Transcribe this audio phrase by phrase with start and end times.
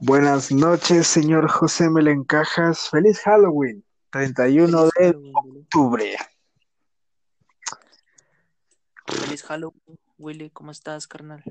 [0.00, 2.90] Buenas noches, señor José Melencajas.
[2.90, 6.16] Feliz Halloween, 31 Feliz de octubre.
[9.06, 10.50] Feliz Halloween, Willy.
[10.50, 11.42] ¿Cómo estás, carnal?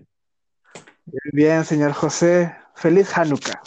[1.05, 2.55] Bien, bien, señor José.
[2.75, 3.61] Feliz Hanukkah.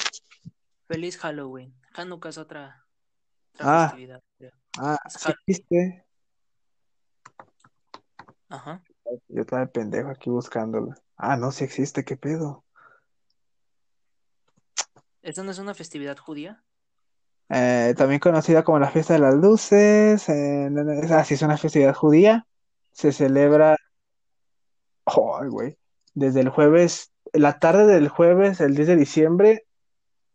[0.88, 1.74] Feliz Halloween.
[1.94, 2.84] Hanukkah es otra,
[3.54, 3.88] otra Ah.
[3.88, 4.22] festividad.
[4.78, 4.98] Ah.
[8.48, 8.82] Ajá.
[9.28, 10.94] Yo estaba de pendejo aquí buscándolo.
[11.16, 12.65] Ah, no, sí existe, qué pedo.
[15.26, 16.62] ¿Esta no es una festividad judía?
[17.48, 20.28] Eh, también conocida como la fiesta de las luces.
[20.28, 20.70] eh,
[21.10, 22.46] ah, sí, es una festividad judía.
[22.92, 23.76] Se celebra,
[25.04, 25.78] ay, güey,
[26.14, 29.66] desde el jueves, la tarde del jueves, el 10 de diciembre,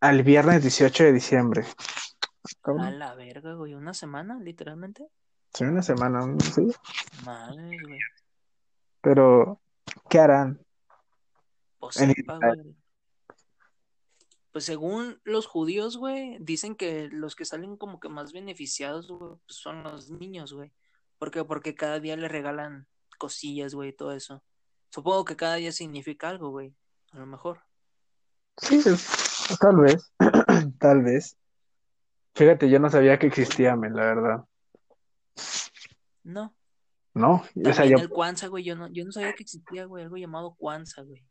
[0.02, 1.66] al viernes 18 de diciembre.
[2.62, 2.86] Cabrón.
[2.86, 3.74] A la verga, güey.
[3.76, 5.08] ¿Una semana, literalmente?
[5.54, 6.20] Sí, una semana,
[6.54, 6.68] sí.
[7.24, 8.00] Madre, güey.
[9.00, 9.62] Pero,
[10.10, 10.60] ¿qué harán?
[11.80, 12.62] Pues En sepa, Israel.
[12.62, 12.81] güey.
[14.52, 19.38] Pues según los judíos, güey, dicen que los que salen como que más beneficiados, güey,
[19.46, 20.72] pues son los niños, güey.
[21.18, 21.44] ¿Por qué?
[21.46, 24.44] Porque cada día les regalan cosillas, güey, y todo eso.
[24.90, 26.74] Supongo que cada día significa algo, güey.
[27.12, 27.62] A lo mejor.
[28.58, 30.12] Sí, es- tal vez,
[30.80, 31.38] tal vez.
[32.36, 34.46] Fíjate, yo no sabía que existía, men, la verdad.
[36.24, 36.54] No.
[37.14, 37.34] ¿No?
[37.34, 38.64] O sea, También yo, el Kwanzaa, güey.
[38.64, 41.26] Yo no, yo no sabía que existía, güey, algo llamado Kwanzaa, güey.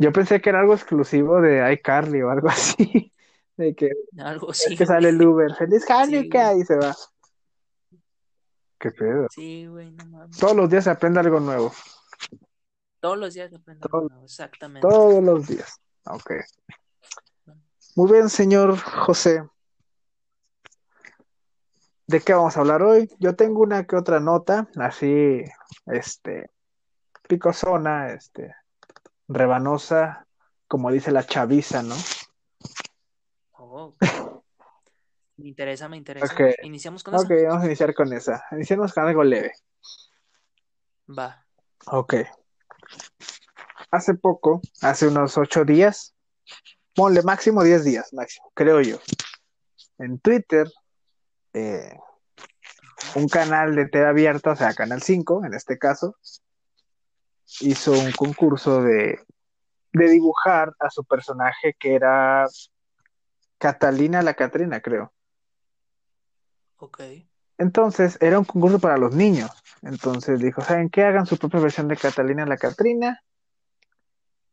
[0.00, 3.12] Yo pensé que era algo exclusivo de iCarly o algo así.
[3.56, 6.54] De que, Algo así, que sale el Uber, ¡Feliz Sí, Hanukkah!
[6.56, 6.96] Y se va.
[8.78, 9.26] ¿Qué pedo?
[9.30, 10.38] Sí, güey, no mames.
[10.38, 11.70] Todos los días se aprende algo nuevo.
[13.00, 14.88] Todos los días aprendo Todo- algo nuevo, exactamente.
[14.88, 15.78] Todos los días.
[16.06, 16.32] Ok.
[17.96, 19.42] Muy bien, señor José.
[22.06, 23.08] ¿De qué vamos a hablar hoy?
[23.18, 25.44] Yo tengo una que otra nota, así,
[25.86, 26.50] este,
[27.28, 28.54] picosona, este,
[29.30, 30.26] rebanosa,
[30.66, 31.94] como dice la chaviza, ¿no?
[33.52, 33.94] Oh.
[35.36, 36.34] Me interesa, me interesa.
[36.62, 38.44] Iniciamos con Ok, vamos a iniciar con esa.
[38.52, 39.52] Iniciamos con algo leve.
[39.52, 39.64] eso.
[41.18, 41.46] Va.
[41.86, 42.14] Ok.
[43.90, 46.14] Hace poco, hace unos ocho días,
[46.94, 48.98] ponle máximo 10 días, máximo, creo yo.
[49.98, 50.70] En Twitter,
[51.54, 51.98] eh,
[53.14, 56.16] un canal de TV abierta, o sea, Canal 5 en este caso,
[57.60, 59.20] hizo un concurso de,
[59.92, 62.46] de dibujar a su personaje que era
[63.58, 65.12] Catalina la Catrina, creo.
[66.78, 67.02] Ok.
[67.58, 69.50] Entonces, era un concurso para los niños.
[69.82, 71.04] Entonces dijo, ¿saben qué?
[71.04, 73.22] Hagan su propia versión de Catalina la Catrina.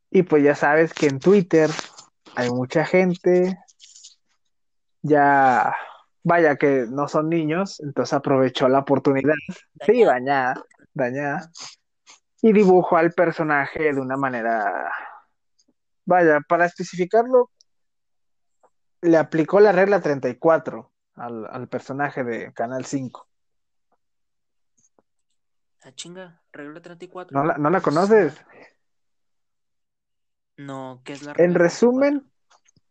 [0.09, 1.69] Y pues ya sabes que en Twitter
[2.35, 3.57] hay mucha gente,
[5.01, 5.75] ya,
[6.23, 9.33] vaya que no son niños, entonces aprovechó la oportunidad.
[9.85, 10.63] Sí, dañada,
[10.93, 11.51] dañada.
[12.41, 14.91] Y dibujó al personaje de una manera,
[16.05, 17.49] vaya, para especificarlo,
[19.01, 23.27] le aplicó la regla 34 al, al personaje de Canal 5.
[25.83, 27.39] La chinga, regla 34.
[27.39, 28.43] ¿No la, no la conoces?
[30.57, 32.31] No, ¿qué es la En regla resumen,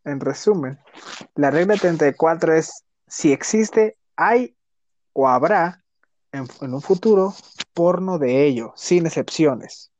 [0.03, 0.79] en resumen,
[1.35, 4.57] la regla 34 es si existe, hay
[5.13, 5.83] o habrá
[6.31, 7.33] en, en un futuro
[7.73, 9.91] porno de ello, sin excepciones.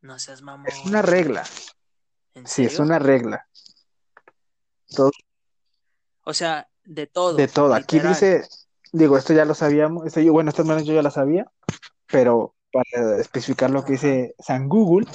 [0.00, 0.02] 34?
[0.02, 0.66] No seas mamón.
[0.66, 1.44] Es una regla,
[2.34, 3.46] ¿En sí, es una regla.
[4.94, 5.10] Todo,
[6.24, 7.34] O sea, de todo.
[7.34, 7.74] de todo.
[7.74, 8.46] Aquí dice,
[8.92, 11.50] digo, esto ya lo sabíamos, esto yo, bueno, menos yo ya la sabía,
[12.06, 15.06] pero para especificar lo que dice San Google,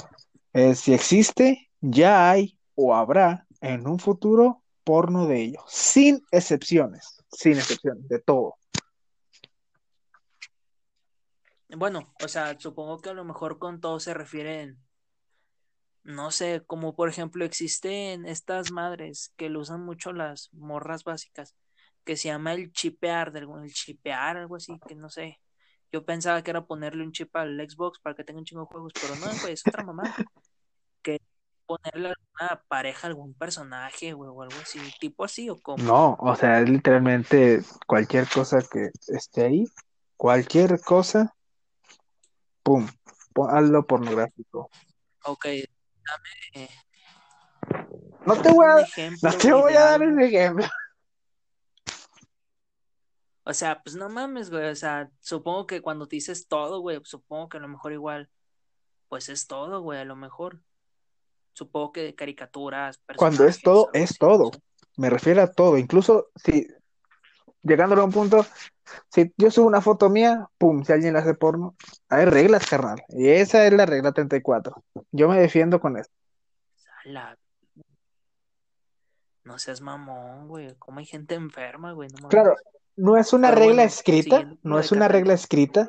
[0.52, 7.24] es si existe, ya hay o habrá en un futuro porno de ello, sin excepciones,
[7.30, 8.56] sin excepciones, de todo.
[11.76, 14.78] Bueno, o sea, supongo que a lo mejor con todo se refieren,
[16.02, 21.54] no sé, como por ejemplo existen estas madres que lo usan mucho las morras básicas,
[22.04, 25.38] que se llama el chipear, el chipear, algo así, que no sé.
[25.92, 28.68] Yo pensaba que era ponerle un chip al Xbox para que tenga un chingo de
[28.68, 30.02] juegos, pero no, güey, es otra mamá.
[31.02, 31.20] Que
[31.64, 35.82] ponerle a alguna pareja, algún personaje, güey, o algo así, tipo así, o como.
[35.84, 39.64] No, o sea, es literalmente cualquier cosa que esté ahí,
[40.16, 41.36] cualquier cosa,
[42.68, 42.86] pum,
[43.48, 44.68] hazlo pornográfico.
[45.24, 46.68] Ok, dame, eh,
[48.26, 50.66] No te voy a, ejemplo no te voy a dar un ejemplo.
[53.44, 54.68] O sea, pues no mames, güey.
[54.68, 58.28] O sea, supongo que cuando te dices todo, güey, supongo que a lo mejor igual,
[59.08, 60.60] pues es todo, güey, a lo mejor.
[61.54, 64.50] Supongo que caricaturas, Cuando es todo, es todo.
[64.96, 66.68] Me refiero a todo, incluso si
[67.68, 68.44] llegándolo a un punto,
[69.10, 71.76] si yo subo una foto mía, pum, si alguien le hace porno,
[72.08, 73.02] hay reglas, carnal.
[73.10, 74.82] Y esa es la regla 34.
[75.12, 76.10] Yo me defiendo con eso.
[77.04, 77.36] la...
[79.44, 80.74] No seas mamón, güey.
[80.78, 82.10] ¿Cómo hay gente enferma, güey?
[82.20, 82.28] No.
[82.28, 82.54] Claro,
[82.96, 85.88] no es una Pero regla bueno, escrita, no es una regla escrita,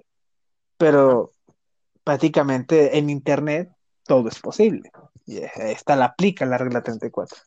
[0.77, 1.31] pero
[2.05, 3.69] prácticamente en internet
[4.03, 4.91] todo es posible.
[5.25, 7.37] Y esta la aplica la regla 34.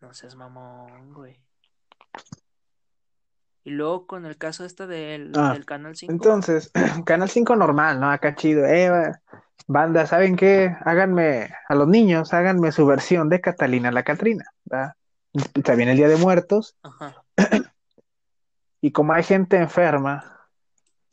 [0.00, 1.40] No seas mamón, güey.
[3.62, 6.12] Y luego con el caso este del, Ah, del Canal 5.
[6.12, 6.72] Entonces,
[7.04, 8.10] Canal 5 normal, ¿no?
[8.10, 8.64] Acá chido.
[8.64, 9.12] Eh,
[9.66, 10.76] banda, ¿saben qué?
[10.84, 14.44] Háganme, a los niños, háganme su versión de Catalina la Catrina,
[15.76, 17.22] bien el Día de Muertos, Ajá.
[18.80, 20.48] y como hay gente enferma,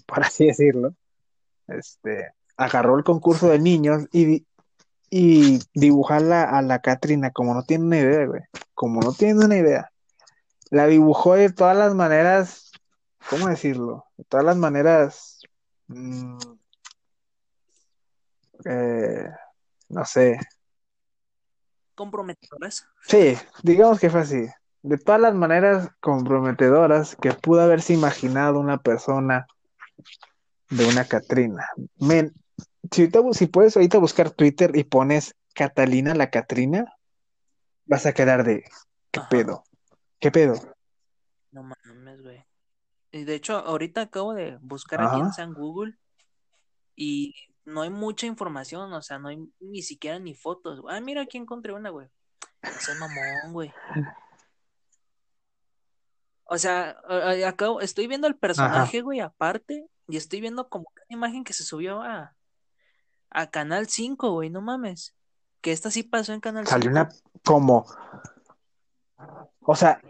[0.05, 0.95] por así decirlo,
[1.67, 4.45] este, agarró el concurso de niños y,
[5.09, 8.41] y dibujarla a la Catrina, como no tiene una idea, güey,
[8.73, 9.91] como no tiene una idea.
[10.71, 12.71] La dibujó de todas las maneras,
[13.29, 14.05] ¿cómo decirlo?
[14.17, 15.39] De todas las maneras,
[15.87, 16.37] mm,
[18.65, 19.29] eh,
[19.89, 20.39] no sé,
[21.95, 22.87] Comprometedoras.
[23.01, 24.45] sí, digamos que fue así.
[24.83, 29.47] De todas las maneras comprometedoras que pudo haberse imaginado una persona
[30.69, 31.67] de una Catrina.
[31.99, 32.33] Men,
[32.91, 36.85] si, si puedes ahorita buscar Twitter y pones Catalina la Catrina,
[37.85, 38.63] vas a quedar de
[39.11, 39.29] ¿qué Ajá.
[39.29, 39.63] pedo?
[40.19, 40.55] ¿Qué pedo?
[41.51, 42.45] No mames, güey.
[43.11, 45.33] Y de hecho, ahorita acabo de buscar aquí en Ajá.
[45.33, 45.97] San Google
[46.95, 47.35] y
[47.65, 50.81] no hay mucha información, o sea, no hay ni siquiera ni fotos.
[50.89, 52.07] Ah, mira, aquí encontré una, güey.
[52.79, 53.73] Seas mamón, güey.
[56.45, 60.85] O sea, a- a- acabo, estoy viendo el personaje, güey, aparte, y estoy viendo como
[60.95, 62.35] una imagen que se subió a,
[63.29, 65.13] a Canal 5, güey, no mames.
[65.61, 66.91] Que esta sí pasó en Canal Salió 5.
[66.91, 67.09] una
[67.43, 67.85] como,
[69.61, 70.01] o sea,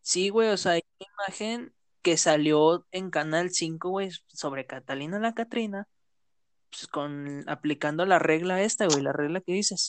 [0.00, 5.18] Sí, güey, o sea, hay una imagen que salió en Canal 5, güey, sobre Catalina
[5.18, 5.88] la Catrina,
[6.70, 9.88] pues con aplicando la regla esta, güey, la regla que dices.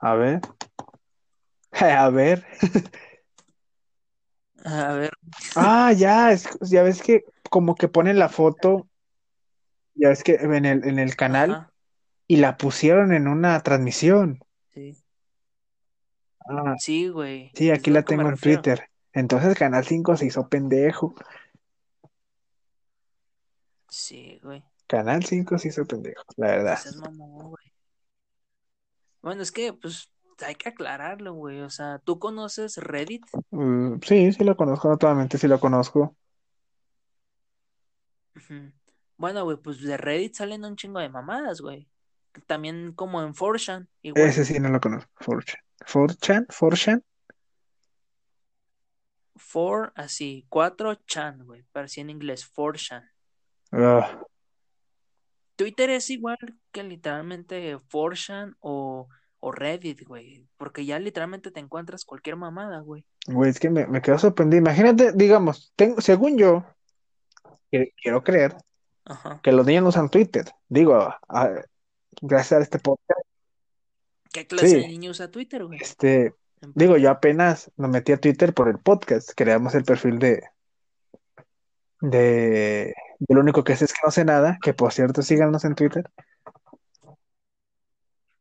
[0.00, 0.40] a ver,
[1.72, 2.44] a ver,
[4.64, 5.12] A ver,
[5.56, 8.88] ah, ya, es- ya ves que como que ponen la foto,
[9.94, 11.72] ya ves que en el, en el canal ajá,
[12.26, 14.40] y la pusieron en una transmisión.
[16.46, 16.52] Sí.
[16.52, 17.50] Ah, Sí, güey.
[17.54, 18.36] sí, aquí la tengo en.
[18.36, 18.88] Twitter.
[19.12, 21.14] Entonces Canal 5 se hizo pendejo.
[23.88, 24.62] Sí, güey.
[24.86, 26.78] Canal 5 se hizo pendejo, la verdad.
[27.00, 27.72] Mamón, güey.
[29.22, 30.10] Bueno, es que, pues,
[30.44, 31.60] hay que aclararlo, güey.
[31.60, 33.24] O sea, ¿tú conoces Reddit?
[33.50, 36.16] Mm, sí, sí lo conozco, notablemente sí lo conozco.
[39.16, 41.88] Bueno, güey, pues de Reddit salen un chingo de mamadas, güey.
[42.46, 44.24] También como en 4chan, igual.
[44.24, 45.10] Ese sí no lo conozco.
[45.24, 45.58] 4chan.
[45.86, 47.02] 4chan, 4chan.
[49.52, 51.64] 4, así, 4chan, güey.
[51.72, 53.08] Parecía en inglés, 4chan.
[53.72, 54.22] Ah,
[55.56, 56.38] Twitter es igual
[56.72, 59.08] que literalmente 4chan o,
[59.40, 60.46] o Reddit, güey.
[60.56, 63.04] Porque ya literalmente te encuentras cualquier mamada, güey.
[63.26, 64.60] güey, es que me, me quedo sorprendido.
[64.60, 66.64] Imagínate, digamos, tengo, según yo,
[67.70, 68.56] que quiero creer
[69.04, 69.40] Ajá.
[69.42, 70.46] que los niños no usan Twitter.
[70.68, 71.62] Digo, a-
[72.20, 73.20] gracias a este podcast,
[74.34, 75.78] ¿Qué clase de niño usa Twitter, güey?
[75.80, 76.34] este,
[76.74, 79.30] digo, yo apenas me metí a Twitter por el podcast.
[79.36, 80.42] Creamos el perfil de,
[82.00, 85.64] de, de lo único que sé es que no sé nada, que por cierto, síganos
[85.64, 86.10] en Twitter.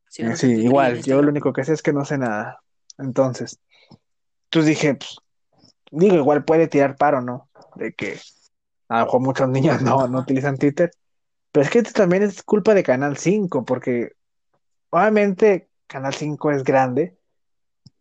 [0.07, 2.59] Síganos sí, en Twitter igual, yo lo único que sé es que no sé nada.
[2.97, 3.59] Entonces,
[4.45, 5.17] entonces dije, pues,
[5.91, 7.51] digo, igual puede tirar paro, ¿no?
[7.75, 8.19] De que
[8.87, 10.89] a lo mejor muchos niños no, no utilizan Twitter.
[11.51, 14.13] Pero es que esto también es culpa de Canal 5, porque
[14.89, 17.15] obviamente Canal 5 es grande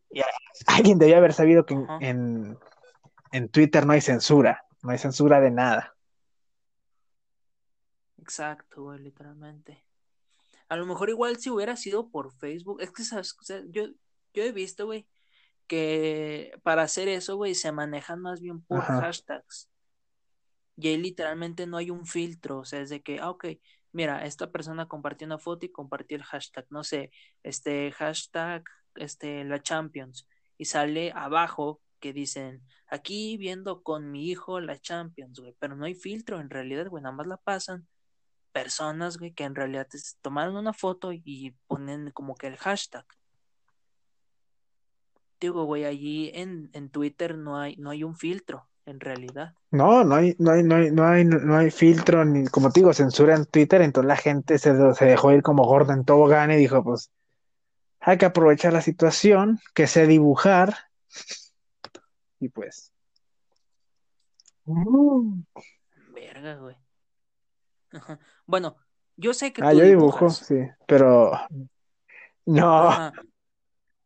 [0.09, 0.23] y
[0.67, 2.59] alguien debía haber sabido que en, en,
[3.33, 5.95] en Twitter no hay censura, no hay censura de nada.
[8.17, 9.85] Exacto, güey, literalmente.
[10.71, 13.89] A lo mejor igual si hubiera sido por Facebook, es que sabes, o sea, yo,
[14.33, 15.07] yo he visto, güey,
[15.67, 19.03] que para hacer eso, güey, se manejan más bien por Ajá.
[19.03, 19.69] hashtags.
[20.79, 23.49] Y ahí literalmente no hay un filtro, o sea, es de que, ah, ok,
[23.93, 27.11] mira, esta persona compartió una foto y compartió el hashtag, no sé,
[27.43, 34.61] este hashtag, este, la Champions, y sale abajo que dicen, aquí viendo con mi hijo
[34.61, 37.87] la Champions, güey, pero no hay filtro, en realidad, güey, nada más la pasan
[38.53, 39.89] personas, güey, que en realidad
[40.21, 43.07] tomaron una foto y ponen como que el hashtag.
[45.41, 49.55] Digo, güey, allí en, en Twitter no hay, no hay un filtro, en realidad.
[49.71, 52.81] No, no hay, no hay, no hay, no hay, no hay filtro, ni como te
[52.81, 56.51] digo, censura en Twitter, entonces la gente se, se dejó ir como gorda en tobogán
[56.51, 57.11] y dijo, pues,
[58.01, 60.75] hay que aprovechar la situación, que sé dibujar,
[62.39, 62.93] y pues.
[66.15, 66.77] Verga, güey.
[68.47, 68.77] Bueno,
[69.17, 70.47] yo sé que Ah, tú yo dibujo, dibujas.
[70.47, 71.33] sí, pero
[72.45, 73.13] No, Ajá.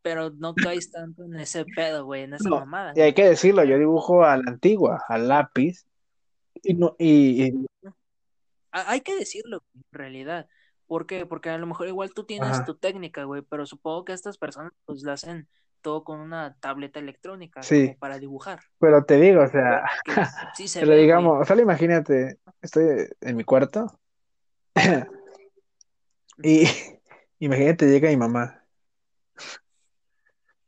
[0.07, 2.61] Pero no caes tanto en ese pedo, güey, en esa no.
[2.61, 2.93] mamada.
[2.95, 5.85] Y hay que decirlo, yo dibujo a la antigua, al lápiz.
[6.63, 7.67] Y, no, y, y-
[8.71, 10.47] Hay que decirlo, en realidad.
[10.87, 11.27] ¿Por qué?
[11.27, 12.65] Porque a lo mejor igual tú tienes Ajá.
[12.65, 15.49] tu técnica, güey, pero supongo que estas personas pues la hacen
[15.81, 17.87] todo con una tableta electrónica, Sí.
[17.89, 18.61] como para dibujar.
[18.79, 20.13] pero te digo, o sea, Que
[20.57, 21.47] sí se pero ve, digamos, güey.
[21.47, 23.99] solo imagínate, estoy en mi cuarto
[26.45, 26.65] y
[27.41, 28.63] imagínate llega mi mamá.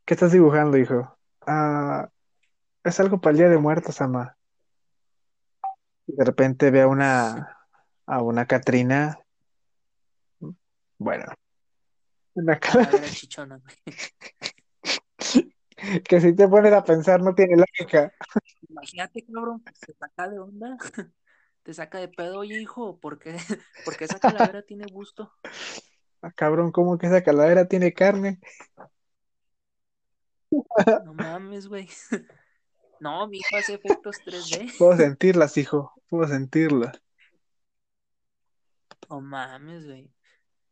[0.09, 1.15] ¿Qué estás dibujando, hijo?
[1.45, 2.09] Ah,
[2.83, 4.35] es algo para el Día de Muertos, ama.
[6.07, 7.55] Y de repente ve a una,
[8.07, 9.19] a una Catrina,
[10.97, 11.25] bueno,
[12.33, 12.59] una
[13.11, 13.61] chichona,
[16.03, 18.11] que si te pones a pensar no tiene lógica.
[18.67, 20.75] Imagínate, cabrón, te saca de onda,
[21.61, 23.37] te saca de pedo, oye, hijo, ¿por qué,
[23.85, 25.31] ¿por qué esa calavera tiene busto?
[26.23, 28.39] Ah, cabrón, ¿cómo que esa calavera tiene carne?
[31.05, 31.87] No mames, güey.
[33.01, 34.73] No, mi hijo hace efectos 3D.
[34.77, 37.01] Puedo sentirlas, hijo, puedo sentirlas.
[39.09, 40.11] No mames, güey.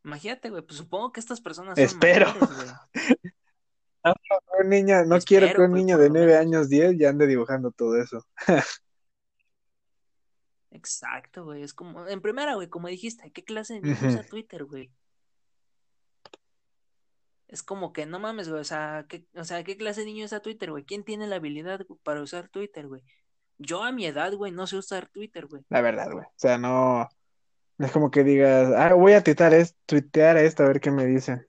[0.03, 2.27] Imagínate, güey, pues supongo que estas personas son Espero.
[2.27, 2.67] mayores, güey.
[4.59, 6.41] Un niño, no quiero que Espero, un niño de 9 menos.
[6.41, 8.25] años, 10 ya ande dibujando todo eso.
[10.71, 11.63] Exacto, güey.
[11.63, 14.91] Es como, en primera, güey, como dijiste, ¿qué clase de niño usa Twitter, güey?
[17.47, 18.61] Es como que no mames, güey.
[18.61, 20.83] O sea, ¿qué, o sea, ¿qué clase de niño usa Twitter, güey?
[20.83, 23.03] ¿Quién tiene la habilidad para usar Twitter, güey?
[23.57, 25.63] Yo a mi edad, güey, no sé usar Twitter, güey.
[25.69, 26.25] La verdad, güey.
[26.25, 27.07] O sea, no,
[27.77, 30.91] no es como que digas, ah, voy a tuitear, es, tuitear esto a ver qué
[30.91, 31.47] me dicen.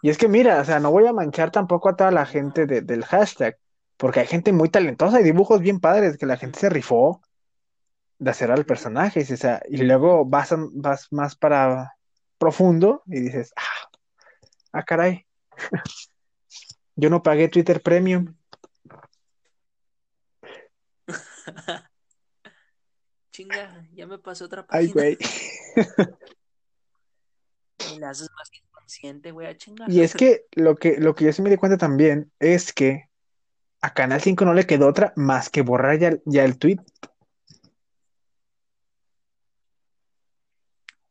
[0.00, 2.66] Y es que mira, o sea, no voy a manchar tampoco a toda la gente
[2.66, 3.56] de- del hashtag,
[3.96, 7.20] porque hay gente muy talentosa y dibujos bien padres que la gente se rifó
[8.18, 11.94] de hacer al personaje, y, o sea, y luego vas, a- vas más para
[12.38, 13.81] profundo y dices, ah,
[14.72, 15.26] ah, caray,
[16.96, 18.34] yo no pagué Twitter Premium.
[23.32, 24.94] Chinga, ya me pasó otra Ay, página.
[24.94, 25.18] güey.
[27.94, 29.90] Y le haces más inconsciente, güey, a chingar.
[29.90, 33.08] Y es que lo que, lo que yo sí me di cuenta también es que
[33.80, 36.78] a Canal 5 no le quedó otra más que borrar ya, ya el tweet.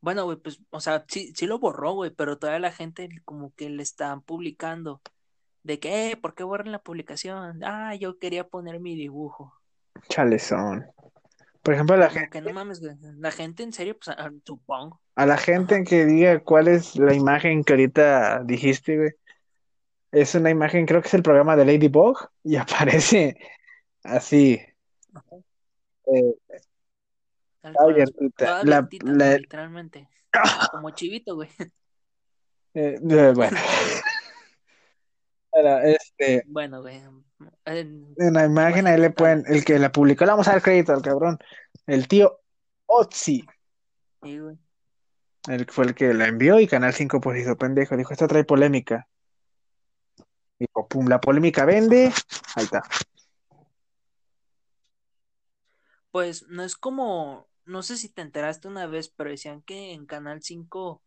[0.01, 3.53] Bueno, güey, pues, o sea, sí, sí lo borró, güey, pero todavía la gente como
[3.55, 5.01] que le están publicando.
[5.63, 7.63] De que, eh, ¿por qué borran la publicación?
[7.63, 9.53] Ah, yo quería poner mi dibujo.
[10.09, 10.87] Chalezón.
[11.61, 12.95] Por ejemplo, a la, Como gente, que no mames, güey.
[13.19, 14.99] La gente en serio, pues, ah, supongo.
[15.15, 15.83] a la gente Ajá.
[15.83, 19.11] que diga cuál es la imagen que ahorita dijiste, güey.
[20.11, 23.37] Es una imagen, creo que es el programa de Ladybug y aparece
[24.03, 24.59] así,
[26.07, 26.35] eh,
[27.63, 28.63] abiertita.
[28.63, 30.07] La, la- literalmente.
[30.71, 31.49] Como chivito, güey.
[32.73, 33.57] eh, eh, bueno.
[35.83, 37.01] Este, Bueno, güey.
[37.65, 40.61] En, en la imagen ahí le pueden, el que la publicó, le vamos a dar
[40.61, 41.37] crédito al cabrón.
[41.87, 42.39] El tío
[42.85, 43.43] Otzi.
[44.23, 44.57] Sí, güey.
[45.47, 47.97] Él fue el que la envió y Canal 5 pues hizo pendejo.
[47.97, 49.07] Dijo, esta trae polémica.
[50.59, 52.11] Dijo, pum, la polémica vende.
[52.55, 52.83] Ahí está.
[56.11, 60.05] Pues no es como, no sé si te enteraste una vez, pero decían que en
[60.05, 61.01] Canal 5,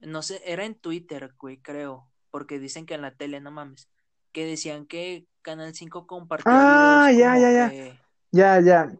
[0.00, 3.88] no sé, era en Twitter, güey, creo, porque dicen que en la tele, no mames,
[4.32, 7.70] que decían que Canal 5 compartía Ah, ya, ya, ya.
[7.70, 7.98] que
[8.32, 8.92] Ya, ya.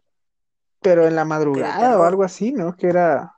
[0.81, 2.75] Pero en la madrugada o algo así, ¿no?
[2.75, 3.33] Que era.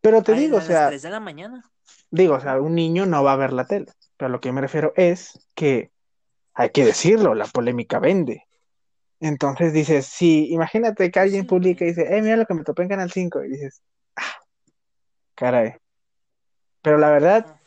[0.00, 1.62] Pero te a, digo, a o sea, las 3 de la mañana.
[2.10, 3.86] digo, o sea, un niño no va a ver la tele.
[4.16, 5.92] Pero lo que me refiero es que
[6.54, 8.47] hay que decirlo, la polémica vende.
[9.20, 12.82] Entonces dices, sí, imagínate que alguien publica y dice, eh, mira lo que me topé
[12.82, 13.44] en Canal 5.
[13.44, 13.82] Y dices,
[14.16, 14.40] ah,
[15.34, 15.74] caray.
[16.82, 17.60] Pero la verdad,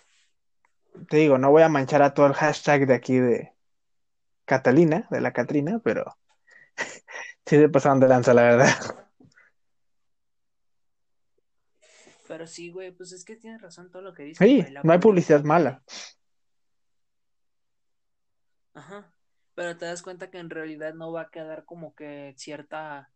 [1.10, 3.52] te digo, no voy a manchar a todo el hashtag de aquí de
[4.46, 6.18] Catalina, de la Catrina, pero
[7.46, 9.02] sí se pasaron de lanza, la verdad.
[12.28, 14.74] Pero sí, güey, pues es que tienes razón todo lo que dices, Sí, güey.
[14.84, 15.84] No hay publicidad mala.
[18.74, 19.12] Ajá.
[19.56, 23.12] Pero te das cuenta que en realidad no va a quedar como que cierta,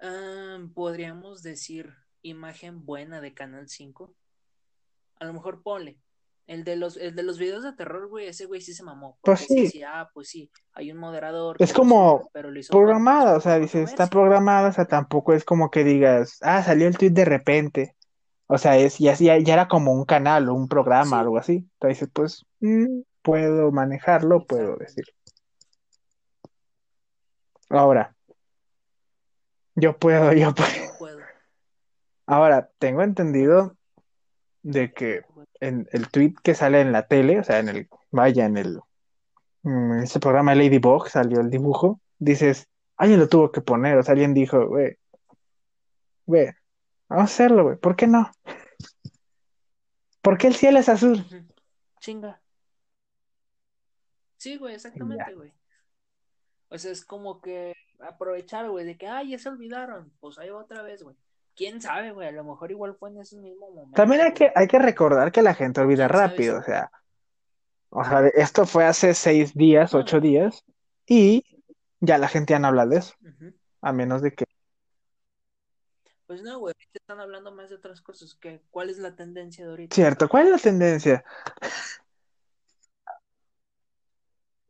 [0.00, 4.14] ah, podríamos decir, imagen buena de Canal 5.
[5.20, 5.98] A lo mejor ponle.
[6.46, 9.18] El de los, el de los videos de terror, güey, ese güey sí se mamó.
[9.22, 12.82] Pues sí sí, ah, pues sí, hay un moderador es como pero lo hizo con,
[12.82, 16.62] programada, o sea, con dices, está programada, o sea, tampoco es como que digas, ah,
[16.62, 17.96] salió el tweet de repente.
[18.48, 21.38] O sea, es, ya, ya, ya era como un canal o un programa, Sí, algo
[21.38, 21.68] así.
[21.80, 24.84] Entonces pues, mm, puedo manejarlo, puedo exacto.
[24.84, 25.04] decir.
[27.70, 28.14] Ahora,
[29.74, 31.18] yo puedo, yo puedo.
[32.26, 33.76] Ahora, tengo entendido
[34.62, 35.22] de que
[35.60, 38.80] en el tweet que sale en la tele, o sea, en el, vaya, en el,
[39.62, 44.02] mm, en ese programa Ladybug salió el dibujo, dices, alguien lo tuvo que poner, o
[44.02, 44.98] sea, alguien dijo, güey,
[46.26, 46.50] güey,
[47.08, 48.30] vamos a hacerlo, güey, ¿por qué no?
[50.22, 51.24] ¿Por qué el cielo es azul?
[52.00, 52.41] Chinga.
[54.42, 55.52] Sí, güey, exactamente, güey.
[56.68, 60.50] O sea, es como que aprovechar, güey, de que, ay, ya se olvidaron, pues ahí
[60.50, 61.14] va otra vez, güey.
[61.54, 62.26] ¿Quién sabe, güey?
[62.26, 63.94] A lo mejor igual fue en ese mismo momento.
[63.94, 66.90] También hay que, hay que recordar que la gente olvida ¿Quién sabe rápido, o sea,
[67.90, 70.64] o sea, esto fue hace seis días, ocho días,
[71.06, 71.44] y
[72.00, 73.14] ya la gente ya no habla de eso,
[73.80, 74.44] a menos de que,
[76.26, 78.34] Pues no, güey, ahorita están hablando más de otras cosas.
[78.34, 79.94] que ¿Cuál es la tendencia de ahorita?
[79.94, 81.24] cierto, ¿cuál es la tendencia?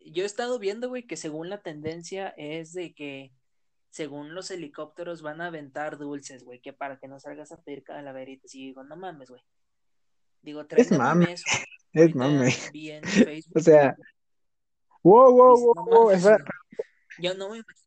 [0.07, 3.33] Yo he estado viendo, güey, que según la tendencia es de que
[3.91, 7.85] según los helicópteros van a aventar dulces, güey, que para que no salgas a pedir
[7.85, 8.55] calaveritas.
[8.55, 9.43] Y digo, no mames, güey.
[10.41, 11.45] Digo, traen Es mame, eso.
[11.93, 13.53] es mame, Facebook.
[13.57, 13.97] o sea,
[15.03, 16.25] wow, wow, wow, no wow, mames.
[17.19, 17.83] Yo no me imagino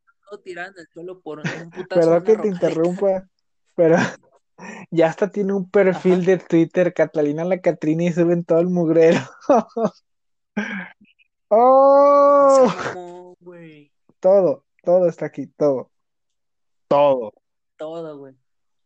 [0.45, 3.27] en el suelo por un putazo perdón que te interrumpa,
[3.75, 3.97] pero
[4.91, 6.31] ya hasta tiene un perfil Ajá.
[6.31, 9.21] de Twitter, Catalina la Catrina, y suben todo el mugrero.
[11.57, 13.33] ¡Oh!
[14.19, 15.89] Todo, todo está aquí, todo,
[16.89, 17.33] todo.
[17.77, 18.35] Todo, güey.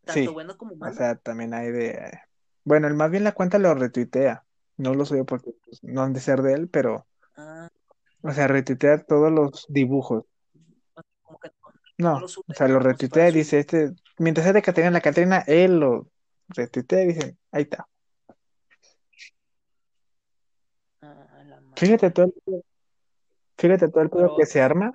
[0.05, 0.93] Tanto Sí, bueno como o malo.
[0.95, 2.19] sea, también hay de...
[2.63, 4.45] Bueno, el más bien la cuenta lo retuitea.
[4.77, 7.69] No lo sube porque pues, no han de ser de él, pero, Ah,
[8.21, 10.25] o sea, retuitea todos los dibujos.
[11.23, 11.49] como que
[11.97, 15.79] no, o sea, lo retuitea y dice, este, mientras es de Catrina la Catrina, él
[15.79, 16.07] lo
[16.49, 17.88] retuitea y dice, ahí está.
[21.01, 21.68] Ah, la madre.
[21.79, 22.63] Fíjate todo el,
[23.57, 24.93] fíjate todo el pedo que se arma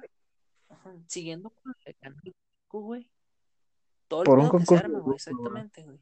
[0.68, 3.10] ajá, siguiendo con el canal 5, güey.
[4.06, 5.98] Todo el por un pedo que se concurso arma, güey, exactamente, güey.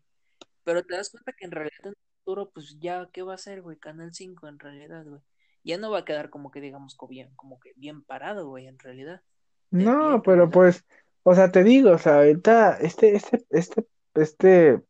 [0.64, 3.38] Pero te das cuenta que en realidad en el futuro, pues ya, ¿qué va a
[3.38, 3.76] ser, güey?
[3.78, 5.20] Canal 5 en realidad, güey.
[5.62, 8.80] Ya no va a quedar como que, digamos, bien, como que bien parado, güey, en
[8.80, 9.22] realidad.
[9.70, 10.84] De No, pero pues,
[11.22, 14.82] o sea, te digo, o sea, ahorita este, este, este, este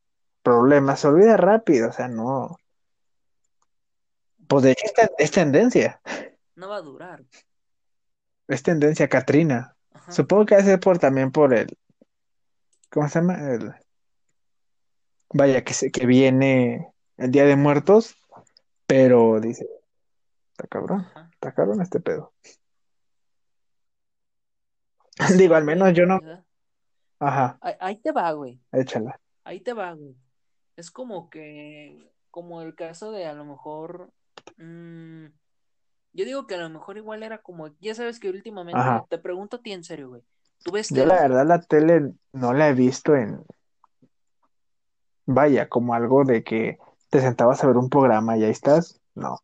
[0.43, 2.57] problema se olvida rápido, o sea, no.
[4.53, 4.85] Pues de hecho
[5.19, 6.01] es tendencia,
[6.57, 7.25] No va a durar.
[8.49, 9.75] es tendencia Katrina.
[9.93, 10.12] Ajá.
[10.12, 11.75] Supongo que hace por también por el,
[12.91, 13.51] ¿cómo se llama?
[13.51, 13.73] El,
[15.33, 18.15] vaya, que se, que viene el Día de Muertos,
[18.87, 19.67] pero dice,
[20.51, 21.31] está cabrón, Ajá.
[21.33, 22.35] está cabrón este pedo.
[25.38, 26.21] Digo, al menos en yo no,
[27.21, 28.61] ajá, Ahí, ahí te va, güey.
[28.73, 29.19] échala.
[29.45, 30.15] Ahí te va, güey.
[30.77, 34.12] Es como que, como el caso de a lo mejor,
[34.57, 35.26] mm,
[36.14, 39.05] yo digo que a lo mejor igual era como, ya sabes que últimamente, Ajá.
[39.09, 40.22] te pregunto a ti en serio, güey.
[40.64, 43.42] ¿Tú ves Yo la verdad la tele no la he visto en,
[45.26, 46.78] vaya, como algo de que
[47.11, 49.38] te sentabas a ver un programa y ahí estás, no.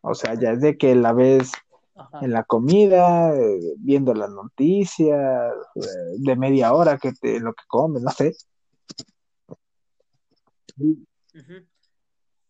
[0.00, 1.52] O sea, ya es de que la ves
[1.94, 2.20] Ajá.
[2.22, 5.80] en la comida, eh, viendo las noticias, eh,
[6.18, 8.34] de media hora que te, lo que comes, no sé.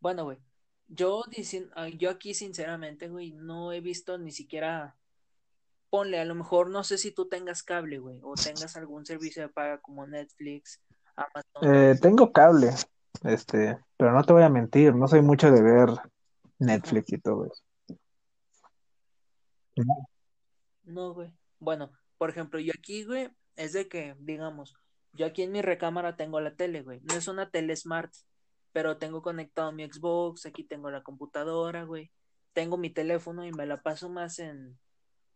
[0.01, 0.39] Bueno, güey.
[0.95, 1.25] Yo
[1.97, 4.95] yo aquí sinceramente, güey, no he visto ni siquiera,
[5.89, 9.43] ponle, a lo mejor no sé si tú tengas cable, güey, o tengas algún servicio
[9.43, 10.81] de paga como Netflix,
[11.17, 11.75] Amazon.
[11.75, 12.75] Eh, tengo cable,
[13.25, 15.89] este, pero no te voy a mentir, no soy mucho de ver.
[16.59, 17.63] Netflix y todo eso.
[19.77, 20.09] No.
[20.85, 21.33] No, güey.
[21.59, 24.75] Bueno, por ejemplo, yo aquí, güey, es de que, digamos,
[25.13, 27.01] yo aquí en mi recámara tengo la tele, güey.
[27.03, 28.13] No es una tele smart,
[28.73, 32.11] pero tengo conectado mi Xbox, aquí tengo la computadora, güey.
[32.53, 34.79] Tengo mi teléfono y me la paso más en,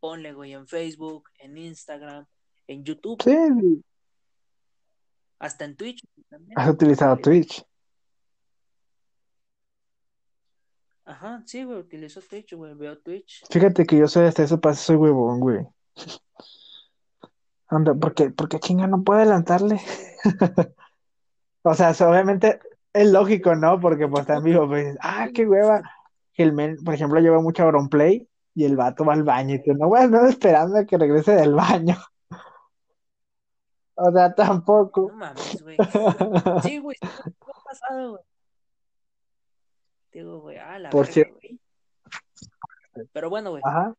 [0.00, 2.26] ponle, güey, en Facebook, en Instagram,
[2.66, 3.82] en YouTube, Sí,
[5.38, 6.58] hasta en Twitch también.
[6.58, 7.22] has utilizado güey.
[7.22, 7.64] Twitch.
[11.04, 13.44] Ajá, sí, güey, utilizo Twitch, güey, veo Twitch.
[13.50, 15.66] Fíjate que yo soy hasta eso, pasa, soy huevón, güey.
[17.68, 19.80] Anda, porque, porque chinga no puede adelantarle.
[21.68, 22.60] O sea, obviamente
[22.96, 23.80] es lógico, ¿no?
[23.80, 25.82] Porque pues está en vivo, pues, ah, qué hueva.
[26.34, 29.62] Que el men, por ejemplo, lleva mucho Auronplay y el vato va al baño y
[29.62, 31.96] tú no voy a andar esperando a que regrese del baño.
[33.98, 35.10] O sea, No tampoco.
[35.14, 35.78] mames, güey.
[36.62, 38.22] Sí, güey, me ha pasado, güey.
[40.12, 41.34] Digo, güey, ah, la Por verga, cierto.
[41.40, 41.60] güey.
[43.12, 43.94] Pero bueno, güey, Ajá.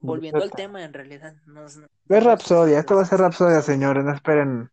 [0.00, 1.76] Volviendo al tema, en realidad, nos
[2.08, 4.70] Es Rapsodia, esto va a ser Rapsodia, señores, no esperen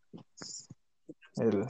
[1.36, 1.66] el...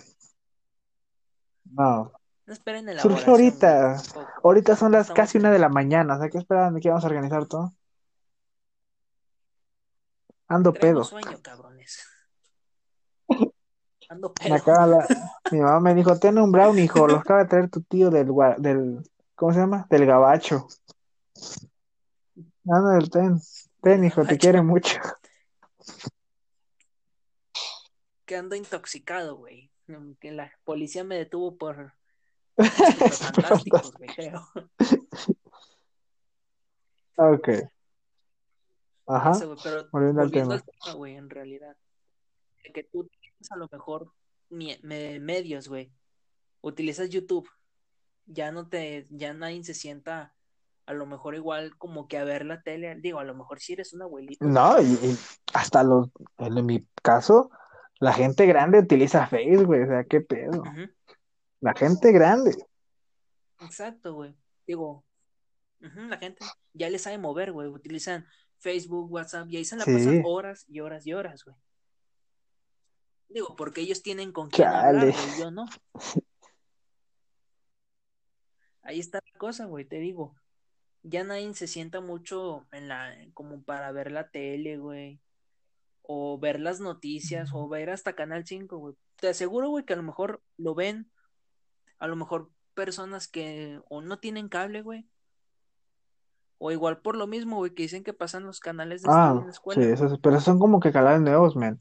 [1.78, 2.12] No,
[2.48, 3.98] No esperen surgió elaboración, güey, ahorita.
[4.44, 6.90] Ahorita son las Estamos casi una de la mañana, o sea, ¿qué esperan de que
[6.90, 7.74] vamos a organizar todo?
[10.48, 11.04] Ando pedo.
[11.04, 12.04] sueño, cabrones.
[14.10, 14.56] Ando pedo.
[14.56, 15.08] acaba la-
[15.52, 18.32] Mi mamá me dijo, ten un brown, hijo, lo acaba de traer tu tío del,
[18.58, 19.04] del,
[19.36, 19.86] ¿cómo se llama?
[19.90, 20.68] Del gabacho.
[22.70, 23.40] Ah, no, del ten.
[23.82, 25.00] Ten, hijo, te quiere mucho.
[28.26, 29.72] que ando intoxicado, güey.
[30.20, 31.94] Que la policía me detuvo por
[32.58, 34.48] fantásticos, güey, creo.
[37.16, 37.50] Ok.
[39.08, 39.32] Ajá.
[39.32, 40.64] Eso, güey, pero volviendo al tema.
[40.96, 41.76] güey, en realidad.
[42.64, 44.12] De que tú tienes a lo mejor
[44.50, 44.80] me-
[45.20, 45.92] medios, güey.
[46.62, 47.50] Utilizas YouTube.
[48.26, 50.34] Ya no te, ya nadie se sienta
[50.86, 52.94] a lo mejor igual como que a ver la tele.
[52.96, 54.46] Digo, a lo mejor si eres un abuelito.
[54.46, 55.18] No, y, y
[55.54, 57.50] hasta los, en mi caso,
[58.00, 60.64] la gente grande utiliza Facebook, güey, o sea, qué pedo.
[61.62, 62.56] La gente grande.
[63.60, 64.36] Exacto, güey.
[64.66, 65.04] Digo,
[65.80, 67.68] la gente ya le sabe mover, güey.
[67.68, 68.26] Utilizan
[68.60, 69.94] Facebook, WhatsApp y ahí se la Sí.
[69.94, 71.56] pasan horas y horas y horas, güey.
[73.30, 75.66] Digo, porque ellos tienen con quién hablar, güey, yo no.
[78.82, 80.36] Ahí está la cosa, güey, te digo.
[81.04, 85.20] Ya nadie se sienta mucho en la, como para ver la tele, güey.
[86.10, 88.96] O ver las noticias, o ver hasta Canal 5, güey.
[89.18, 91.12] Te aseguro, güey, que a lo mejor lo ven,
[92.00, 95.06] a lo mejor personas que o no tienen cable, güey.
[96.60, 99.44] O igual por lo mismo, güey, que dicen que pasan los canales de Ah, la
[99.44, 99.82] sí, escuela.
[99.82, 99.94] güey.
[99.94, 101.78] esos, pero son como que canales nuevos, men.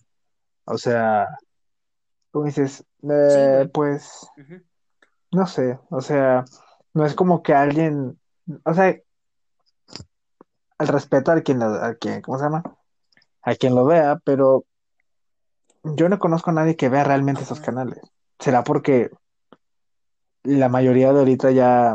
[0.65, 1.29] O sea,
[2.33, 4.27] como dices, Sí, eh, pues,
[5.31, 6.45] no sé, o sea,
[6.95, 8.19] no es como que alguien,
[8.65, 8.97] o sea,
[10.79, 12.62] al respeto a quien, lo- a quien, ¿cómo se llama?
[13.47, 14.65] A quien lo vea, pero
[15.85, 18.01] yo no conozco a nadie que vea realmente esos canales.
[18.41, 19.09] ¿Será porque
[20.43, 21.95] la mayoría de ahorita ya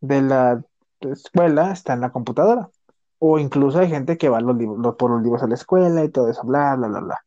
[0.00, 0.62] de la
[1.00, 2.70] escuela está en la computadora?
[3.18, 6.10] O incluso hay gente que va los libros, por los libros a la escuela y
[6.10, 7.18] todo eso, bla, bla, bla, bla.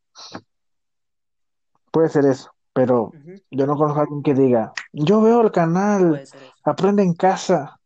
[1.91, 3.11] Puede ser eso, pero
[3.51, 6.23] yo no conozco a alguien que diga, yo veo el canal,
[6.63, 7.81] aprende en casa.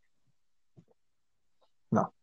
[1.89, 2.13] No,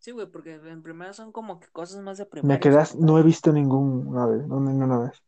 [0.00, 3.18] Sí, güey, porque en primera son como que cosas más de me primaria, quedas, no
[3.18, 5.22] he visto ninguna vez, no, ninguna vez.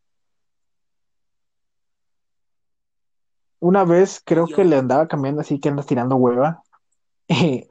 [3.60, 6.62] Una vez creo yo, que le andaba cambiando así que andas tirando hueva
[7.28, 7.68] y,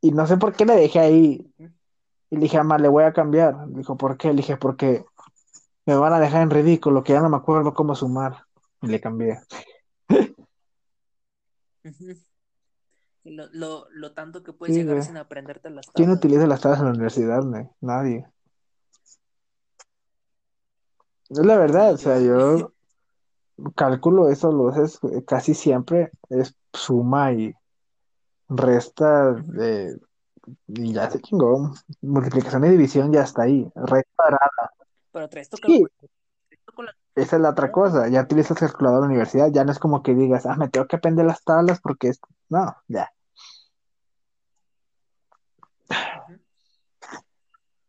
[0.00, 1.52] y no sé por qué le dejé ahí
[2.32, 3.68] y le dije, mamá, le voy a cambiar.
[3.68, 4.28] Dijo, ¿por qué?
[4.28, 5.04] Le dije, porque
[5.84, 8.46] me van a dejar en ridículo, que ya no me acuerdo cómo sumar.
[8.80, 9.38] Y le cambié.
[13.30, 15.06] lo, lo, lo tanto que puedes Sí, llegar güey.
[15.06, 16.32] sin aprenderte las ¿Quién tablas, güey.
[16.32, 17.42] utiliza las tablas en la universidad?
[17.44, 17.68] güey?
[17.80, 18.26] Nadie.
[21.30, 22.72] Es la verdad, o sea, yo,
[23.74, 27.54] cálculo eso lo haces eh, casi siempre es suma y
[28.48, 29.98] resta de,
[30.68, 31.72] y ya se chingó.
[32.02, 33.70] Multiplicación y división ya está ahí.
[33.74, 34.72] Recta cuadrada.
[35.12, 35.90] Pero traes tu Sí, calculadora,
[36.48, 38.08] traes tu calculadora, esa es la otra cosa.
[38.08, 40.86] Ya utilizas calculadora en la universidad, ya no es como que digas, ah, me tengo
[40.86, 42.20] que aprender las tablas porque es...
[42.48, 43.12] No, ya.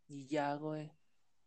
[0.07, 0.91] Y ya, güey.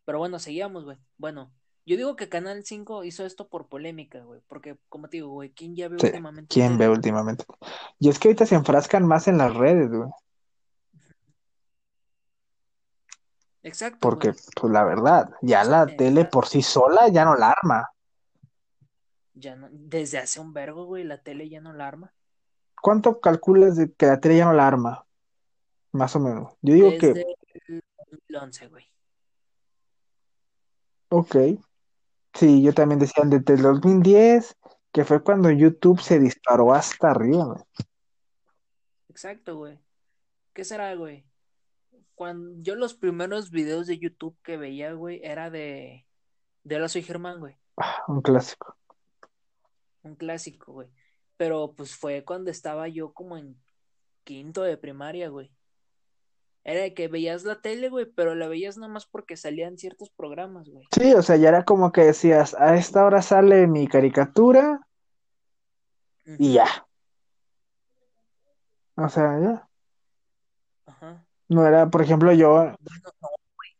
[0.04, 0.98] Pero bueno, seguíamos, güey.
[1.18, 1.52] Bueno,
[1.84, 4.40] yo digo que Canal 5 hizo esto por polémica, güey.
[4.48, 6.06] Porque, como te digo, güey, ¿quién ya ve Sí.
[6.06, 7.44] últimamente ¿Quién ve últimamente?
[7.98, 10.10] Y es que ahorita se enfrascan más en las redes, güey.
[13.66, 14.40] Exacto, Porque, güey.
[14.54, 17.90] pues la verdad, ya la tele por sí sola ya no la arma.
[19.34, 22.14] ya no, desde hace un vergo, güey, la tele ya no la arma.
[22.80, 25.04] ¿Cuánto calculas de que la tele ya no la arma?
[25.90, 26.54] Más o menos.
[26.62, 28.84] Yo digo que, Desde el 2011, güey.
[31.08, 31.36] ok.
[32.34, 34.56] Sí, yo también decía desde el 2010,
[34.92, 37.64] que fue cuando YouTube se disparó hasta arriba, güey.
[39.08, 39.78] Exacto, güey.
[40.52, 41.24] ¿Qué será, güey?
[42.16, 46.06] Cuando yo los primeros videos de YouTube que veía, güey, era de
[46.64, 47.56] de Hola soy Germán, güey.
[47.76, 48.74] Ah, un clásico.
[50.02, 50.88] Un clásico, güey.
[51.36, 53.56] Pero pues fue cuando estaba yo como en
[54.24, 55.52] quinto de primaria, güey.
[56.64, 60.68] Era de que veías la tele, güey, pero la veías nomás porque salían ciertos programas,
[60.68, 60.88] güey.
[60.90, 64.80] Sí, o sea, ya era como que decías, a esta hora sale mi caricatura
[66.24, 66.86] y ya.
[68.96, 69.68] O sea, ya.
[70.86, 71.25] Ajá.
[71.48, 72.76] No era, por ejemplo, yo, no,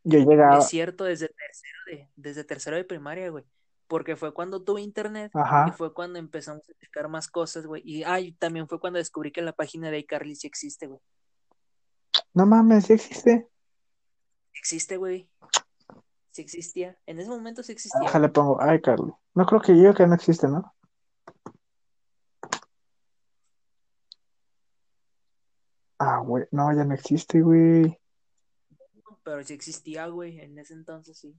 [0.05, 3.44] yo es llegaba, cierto, desde tercero de, desde tercero de primaria, güey.
[3.88, 7.83] Porque fue cuando tuve internet y ajá, fue cuando empezamos a checar más cosas, güey.
[7.85, 11.00] Y ay, también fue cuando descubrí que la página de iCarly sí existe, güey.
[12.35, 13.48] no mames, sí existe.
[14.55, 15.29] Existe, güey.
[16.31, 16.98] Sí existía.
[17.07, 18.09] En ese momento sí existía, güey.
[18.09, 19.12] Déjale pongo, ay, Carly.
[19.35, 20.74] No creo que yo que no existe, ¿no?
[25.98, 27.98] Ah, güey, no, ya no existe, güey.
[29.22, 30.40] Pero sí existía, güey.
[30.40, 31.35] En ese entonces sí.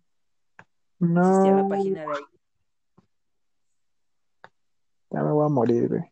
[1.00, 2.24] Existía la No, página de ahí.
[5.12, 6.04] ya me voy a morir, güey.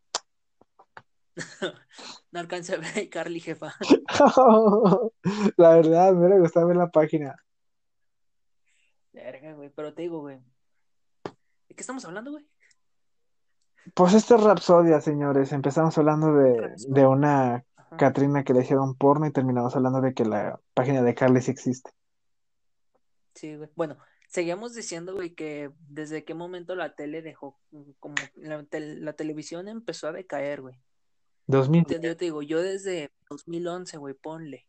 [2.32, 3.74] No alcancé a ver Carly, jefa.
[5.58, 7.34] La verdad, me hubiera gustado ver la página.
[9.14, 9.70] Verga, güey.
[9.70, 10.40] Pero te digo, güey.
[11.70, 12.46] ¿De qué estamos hablando, güey?
[13.94, 15.54] Pues esto es Rapsodia, señores.
[15.54, 17.64] Empezamos hablando de, de una.
[17.98, 21.52] Katrina que le hicieron porno y terminamos hablando de que la página de Carly sí
[21.52, 21.92] existe.
[23.34, 23.70] Sí, güey.
[23.76, 23.98] Bueno,
[24.30, 29.68] seguíamos diciendo, güey, que desde qué momento la tele dejó, mm, como la, la televisión
[29.68, 30.80] empezó a decaer, güey.
[31.48, 31.86] 2000.
[31.86, 34.66] Te- Yo te digo, yo desde 2011, güey, ponle.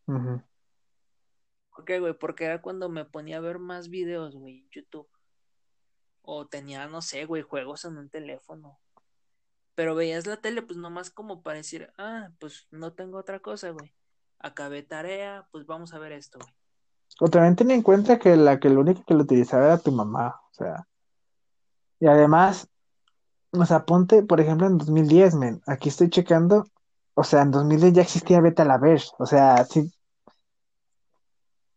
[1.75, 2.15] ¿Por qué, güey?
[2.19, 5.09] Porque era cuando me ponía a ver más videos, güey, en YouTube.
[6.23, 8.79] O tenía, no sé, güey, juegos en un teléfono.
[9.77, 13.71] Pero veías la tele, pues nomás como para decir, ah, pues no tengo otra cosa,
[13.71, 13.95] güey.
[14.41, 16.53] Acabé tarea, pues vamos a ver esto, güey.
[17.21, 19.93] O también ten en cuenta que la que lo único que lo utilizaba era tu
[19.93, 20.89] mamá, o sea.
[22.01, 22.69] Y además,
[23.53, 26.67] o sea, ponte, por ejemplo, en 2010, men, aquí estoy checando,
[27.15, 29.93] o sea, en 2010 ya existía Beta la Verge, o sea, sí,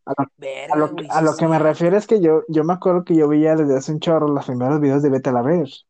[0.06, 2.64] a lo, a lo, güey, a sí lo que me refiero es que yo, yo
[2.64, 5.42] me acuerdo que yo veía desde hace un chorro los primeros videos de Beta la
[5.42, 5.86] Verge.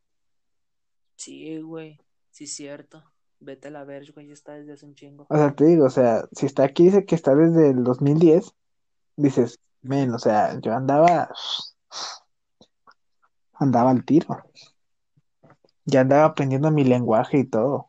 [1.20, 2.00] Sí, güey,
[2.32, 3.04] sí cierto.
[3.42, 5.28] Vete a la verge, güey, ya está desde hace un chingo.
[5.30, 8.54] O sea, te digo, o sea, si está aquí, dice que está desde el 2010,
[9.18, 11.30] dices, men, o sea, yo andaba,
[13.54, 14.42] andaba al tiro,
[15.84, 17.88] ya andaba aprendiendo mi lenguaje y todo.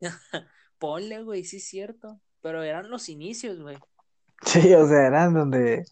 [0.78, 2.20] Ponle, güey, sí cierto.
[2.42, 3.76] Pero eran los inicios, güey.
[4.42, 5.84] Sí, o sea, eran donde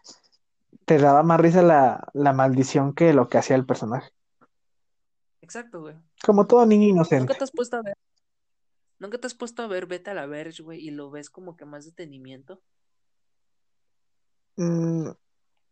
[0.84, 4.12] te daba más risa la, la maldición que lo que hacía el personaje.
[5.44, 5.94] Exacto, güey.
[6.24, 7.34] Como todo niño ¿Nunca inocente.
[7.34, 7.94] te has puesto a ver?
[8.98, 11.54] ¿Nunca te has puesto a ver Vete a la Verge, güey, y lo ves como
[11.56, 12.62] que más detenimiento?
[14.56, 15.08] Mm,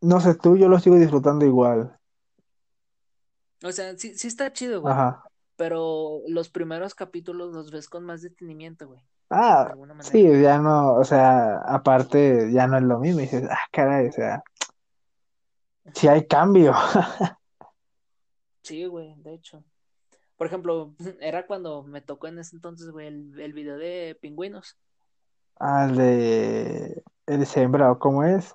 [0.03, 1.97] no sé tú, yo lo sigo disfrutando igual.
[3.65, 4.93] O sea, sí, sí está chido, güey.
[4.93, 5.25] Ajá.
[5.57, 9.01] Pero los primeros capítulos los ves con más detenimiento, güey.
[9.01, 10.03] De Ah, manera.
[10.05, 13.21] sí, ya no, o sea, aparte ya no es lo mismo.
[13.21, 14.43] Y dices, ah, caray, o sea,
[15.95, 16.75] sí hay cambio.
[18.63, 19.65] Sí, güey, de hecho.
[20.37, 24.77] Por ejemplo, era cuando me tocó en ese entonces, güey, el, el video de pingüinos.
[25.57, 28.55] Al de el sembrado, ¿cómo es?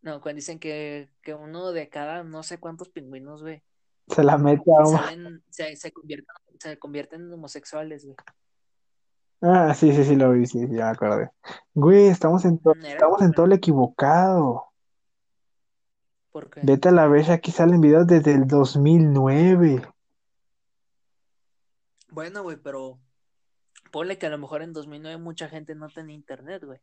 [0.00, 3.62] No, cuando dicen que, que uno de cada no sé cuántos pingüinos, güey,
[4.06, 6.26] Se la mete a salen, se, se convierten,
[6.60, 8.16] se convierten en homosexuales, güey.
[9.42, 11.30] Ah, sí, sí, sí, lo vi, sí, ya me acordé.
[11.74, 14.67] Güey, estamos en, to- estamos en todo el equivocado.
[16.62, 19.82] Vete a la vez, aquí salen videos desde el 2009.
[22.10, 22.98] bueno, güey, pero
[23.90, 26.80] ponle que a lo mejor en 2009 mucha gente no tenía internet, güey.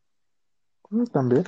[1.12, 1.46] También.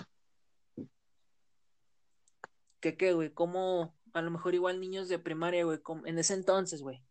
[2.79, 3.33] ¿Qué qué, güey?
[3.33, 7.03] ¿Cómo, a lo mejor igual niños de primaria, güey, en ese entonces, güey,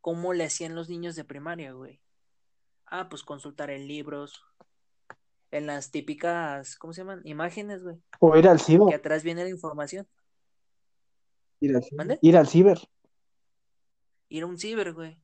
[0.00, 2.00] cómo le hacían los niños de primaria, güey?
[2.86, 4.42] Ah, pues consultar en libros,
[5.52, 7.20] en las típicas, ¿cómo se llaman?
[7.24, 8.94] Imágenes, güey, O ir al que ciber.
[8.94, 10.08] atrás viene la información.
[11.60, 11.96] Ir al ciber.
[11.98, 12.18] ¿Mande?
[12.22, 12.78] Ir al ciber.
[14.28, 15.18] Ir a un ciber, güey.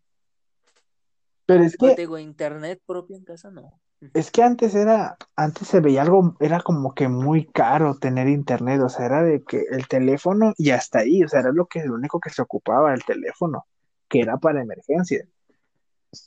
[1.46, 3.80] Pero es que, te digo, internet propio en casa, no.
[4.12, 8.82] es que antes era, antes se veía algo, era como que muy caro tener internet,
[8.82, 11.82] o sea, era de que el teléfono y hasta ahí, o sea, era lo que,
[11.84, 13.66] lo único que se ocupaba, el teléfono,
[14.08, 15.26] que era para emergencia.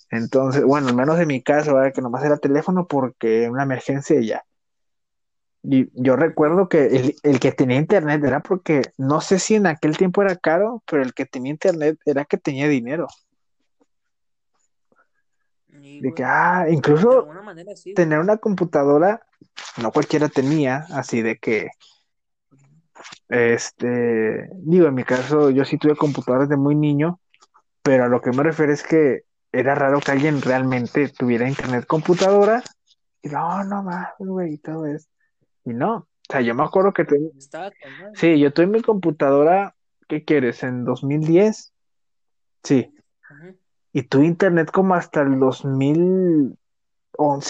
[0.10, 4.20] Entonces, bueno, al menos en mi caso, era que nomás era teléfono porque una emergencia
[4.20, 4.44] y ya.
[5.64, 9.68] Y yo recuerdo que el, el que tenía internet era porque, no sé si en
[9.68, 13.08] aquel tiempo era caro, pero el que tenía internet era que tenía dinero.
[15.80, 19.22] Y, De que, ah, incluso manera sí, tener una computadora,
[19.82, 21.70] no cualquiera tenía, así de que,
[23.30, 27.20] este, digo, en mi caso, yo sí tuve computadoras de muy niño,
[27.82, 31.86] pero a lo que me refiero es que era raro que alguien realmente tuviera internet
[31.86, 32.64] computadora,
[33.22, 35.08] y no, no más, güey, y todo eso.
[35.66, 37.32] Y no, o sea, yo me acuerdo que tuve,
[38.14, 39.76] sí, yo tuve mi computadora,
[40.08, 40.64] ¿qué quieres?
[40.64, 41.74] En 2010,
[42.64, 42.94] sí,
[43.94, 46.58] y tuve internet como hasta el 2011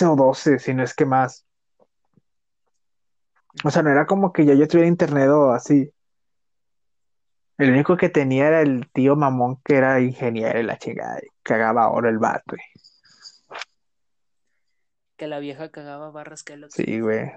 [0.05, 1.45] o 12, si no es que más.
[3.63, 5.91] O sea, no era como que ya yo tuviera internet o así.
[7.61, 11.27] El único que tenía era el tío mamón que era ingeniero y la chingada, y
[11.43, 12.55] cagaba oro el vato.
[12.55, 13.59] güey.
[15.15, 16.73] Que la vieja cagaba barras Kellogg's.
[16.73, 17.31] Sí, güey.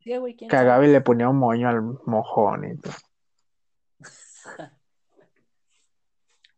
[0.00, 0.88] Sí, güey, Cagaba sabe.
[0.88, 2.92] y le ponía un moño al mojón y todo.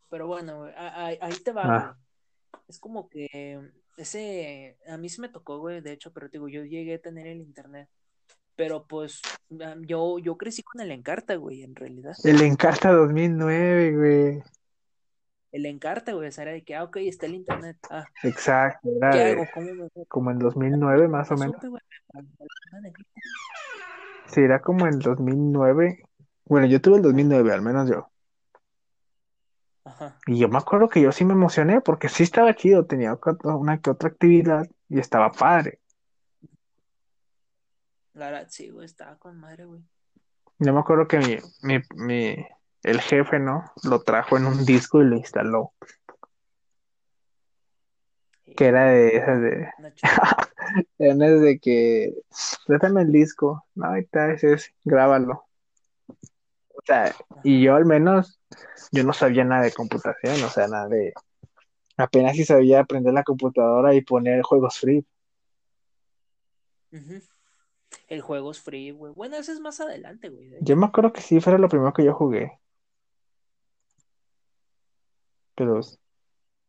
[0.09, 1.97] Pero bueno, güey, ahí te va, Ah.
[2.51, 2.62] güey.
[2.69, 3.61] Es como que
[3.97, 7.01] ese, a mí sí me tocó, güey, de hecho, pero te digo, yo llegué a
[7.01, 7.89] tener el internet.
[8.57, 9.21] Pero pues
[9.83, 12.14] yo, yo crecí con el Encarta, güey, en realidad.
[12.25, 14.42] El Encarta 2009, güey.
[15.53, 17.77] El Encarta, güey, o sea, era de que, ah, ok, está el internet.
[17.90, 19.47] Ah, Exacto, era ¿qué hago?
[19.55, 21.57] ¿Cómo me como en 2009 más o No menos.
[24.27, 26.03] Sí, era como en 2009.
[26.47, 28.11] Bueno, yo tuve el 2009, al menos yo.
[29.85, 30.19] Ajá.
[30.27, 33.81] Y yo me acuerdo que yo sí me emocioné porque sí estaba chido, tenía una
[33.81, 35.81] que otra actividad y estaba padre.
[38.17, 39.83] La verdad, sí, güey, estaba con madre, güey.
[40.59, 42.47] Yo me acuerdo que mi, mi, mi,
[42.83, 43.71] el jefe, ¿no?
[43.85, 45.75] Lo trajo en un disco y lo instaló,
[48.47, 49.69] Sí, que era de esas de,
[50.99, 52.15] esas de que,
[52.67, 55.45] préstame el disco, no, ahí está, ese es, grábalo.
[56.09, 58.41] O sea, y yo al menos,
[58.93, 61.13] yo no sabía nada de computación, o sea, nada de,
[61.99, 65.07] apenas si sabía aprender la computadora y poner juegos free.
[66.93, 67.21] Ujú.
[68.09, 69.12] El juego es free, güey.
[69.12, 70.51] Bueno, ese es más adelante, güey.
[70.61, 72.61] Yo me acuerdo que sí, fue lo primero que yo jugué.
[75.57, 75.81] Pero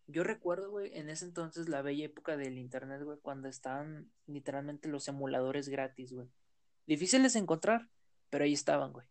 [0.07, 4.87] Yo recuerdo, güey, en ese entonces la bella época del internet, güey, cuando estaban literalmente
[4.87, 6.27] los emuladores gratis, güey.
[6.87, 7.89] Difíciles de encontrar,
[8.29, 9.05] pero ahí estaban, güey.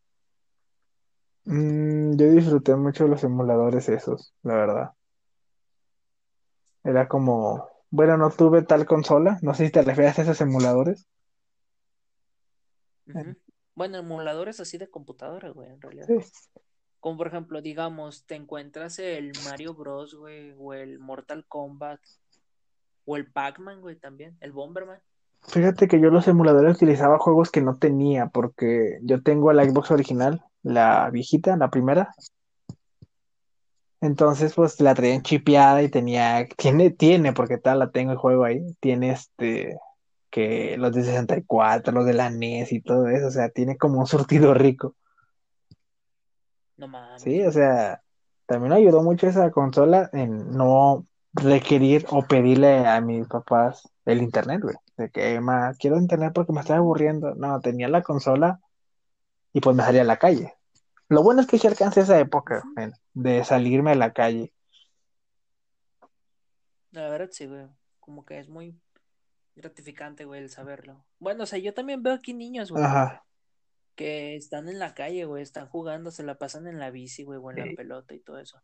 [1.45, 4.91] mm, yo disfruté mucho los emuladores esos, la verdad.
[6.83, 11.07] Era como, bueno, no tuve tal consola, no sé si te refieres a esos emuladores.
[13.75, 16.07] Bueno, emuladores así de computadora, güey, en realidad.
[16.07, 16.17] Sí.
[17.01, 22.01] Como por ejemplo, digamos, te encuentras el Mario Bros, güey, o el Mortal Kombat,
[23.05, 24.99] o el Pac-Man, güey, también, el Bomberman.
[25.43, 29.91] Fíjate que yo los emuladores utilizaba juegos que no tenía, porque yo tengo la Xbox
[29.93, 32.15] original, la viejita, la primera.
[34.01, 38.45] Entonces, pues la traían chipeada y tenía, tiene, tiene, porque tal la tengo el juego
[38.45, 39.79] ahí, tiene este,
[40.31, 44.01] que los de 64, los de la NES y todo eso, o sea, tiene como
[44.01, 44.95] un surtido rico.
[46.77, 47.23] No mames.
[47.23, 48.03] Sí, o sea,
[48.47, 54.63] también ayudó mucho esa consola en no requerir o pedirle a mis papás el internet,
[54.63, 54.77] güey.
[54.97, 57.35] De que, ma, quiero internet porque me estoy aburriendo.
[57.35, 58.61] No, tenía la consola
[59.53, 60.55] y pues me salía a la calle.
[61.09, 62.65] Lo bueno es que sí alcancé esa época,
[63.15, 64.53] de salirme a la calle.
[66.91, 67.67] La verdad, sí, güey.
[68.01, 68.79] Como que es muy
[69.57, 71.05] gratificante, güey, el saberlo.
[71.19, 73.25] Bueno, o sea, yo también veo aquí niños, güey, Ajá.
[73.95, 77.41] que están en la calle, güey, están jugando, se la pasan en la bici, güey,
[77.43, 78.61] o en la pelota y todo eso.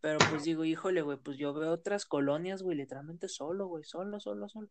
[0.00, 4.20] Pero pues digo, híjole, güey, pues yo veo otras colonias, güey, literalmente solo, güey, solo,
[4.20, 4.68] solo, solo.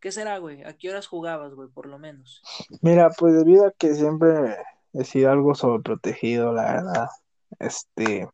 [0.00, 0.64] ¿Qué será, güey?
[0.64, 2.42] ¿A qué horas jugabas, güey, por lo menos?
[2.80, 4.56] Mira, pues debido a que siempre
[4.94, 7.08] he sido algo sobreprotegido, la verdad.
[7.60, 8.28] Este,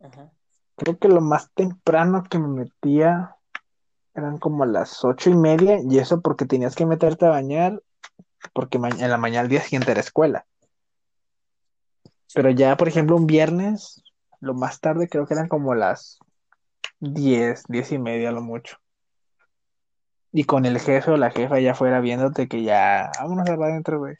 [0.00, 0.30] Ajá.
[0.76, 3.35] creo que lo más temprano que me metía
[4.16, 7.82] eran como las ocho y media, y eso porque tenías que meterte a bañar,
[8.52, 10.46] porque en la mañana al día siguiente era escuela.
[12.34, 14.02] Pero ya, por ejemplo, un viernes,
[14.40, 16.18] lo más tarde creo que eran como las
[16.98, 18.78] diez, diez y media lo mucho.
[20.32, 23.98] Y con el jefe o la jefa ya fuera viéndote que ya, vámonos a adentro,
[24.00, 24.14] güey.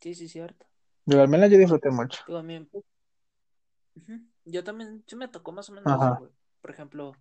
[0.00, 0.66] Sí, sí, cierto.
[1.06, 2.22] Yo al menos yo disfruté mucho.
[2.26, 2.68] Digo, a mí.
[4.44, 6.12] Yo también, sí me tocó más o menos Ajá.
[6.12, 6.30] eso, güey.
[6.60, 7.12] Por ejemplo,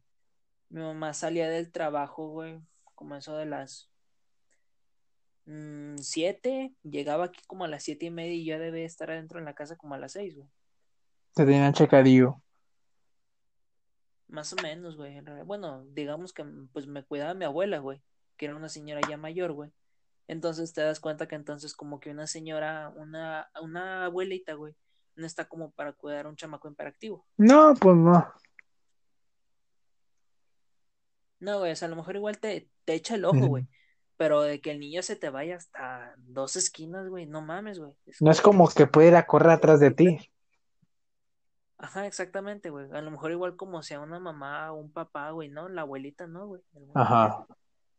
[0.70, 2.62] mi mamá salía del trabajo, güey,
[2.96, 3.90] como eso de las
[5.46, 9.40] mm, siete, llegaba aquí como a las siete y media y yo debía estar adentro
[9.40, 10.48] en la casa como a las seis, güey.
[11.34, 12.42] Te tenían checadillo.
[14.28, 15.22] Más o menos, güey.
[15.46, 18.02] Bueno, digamos que pues me cuidaba mi abuela, güey,
[18.38, 19.72] que era una señora ya mayor, güey.
[20.28, 24.76] Entonces te das cuenta que entonces como que una señora, una, una abuelita, güey,
[25.16, 27.26] no está como para cuidar a un chamaco imperactivo.
[27.38, 28.32] No, pues no.
[31.40, 33.68] No, güey, o sea, a lo mejor igual te, te echa el ojo, güey.
[34.18, 37.94] Pero de que el niño se te vaya hasta dos esquinas, güey, no mames, güey.
[38.06, 40.18] Es No es como que puede ir a correr atrás de ti.
[41.78, 42.92] Ajá, exactamente, güey.
[42.92, 45.70] A lo mejor igual como sea una mamá o un papá, güey, ¿no?
[45.70, 46.62] La abuelita, ¿no, güey?
[46.94, 47.46] Ajá.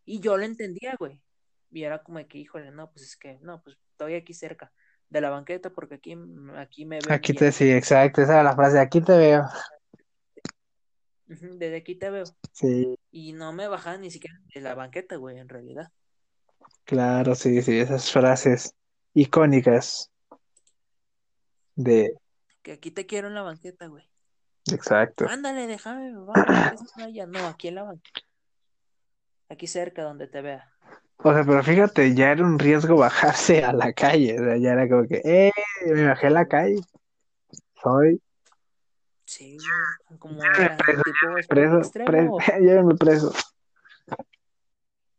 [0.05, 1.23] Y yo lo entendía, güey.
[1.71, 4.71] Y era como de que, híjole, no, pues es que, no, pues estoy aquí cerca
[5.09, 6.17] de la banqueta porque aquí,
[6.57, 7.41] aquí me ven Aquí bien.
[7.41, 9.45] te, sí, exacto, esa era la frase, aquí te veo.
[11.27, 12.25] Desde aquí te veo.
[12.53, 15.89] Sí, Y no me bajaba ni siquiera de la banqueta, güey, en realidad.
[16.85, 18.75] claro, sí, sí, esas frases
[19.15, 20.11] icónicas
[21.75, 22.15] de,
[22.63, 24.05] Que aquí te quiero en la banqueta, güey.
[24.71, 25.27] exacto.
[25.29, 26.15] Ándale, déjame,
[26.97, 27.27] allá.
[27.27, 28.21] No, aquí en la banqueta.
[29.49, 30.71] Aquí cerca donde te vea.
[31.23, 34.73] O sea, pero fíjate, ya era un riesgo bajarse a la calle, o sea, ya
[34.73, 35.53] era como que, eh,
[35.87, 36.81] me bajé a la calle,
[37.83, 38.23] soy
[39.31, 39.59] Sí.
[40.19, 42.37] Como era preso, tipo preso, extremo.
[42.39, 43.33] preso, llévenme preso.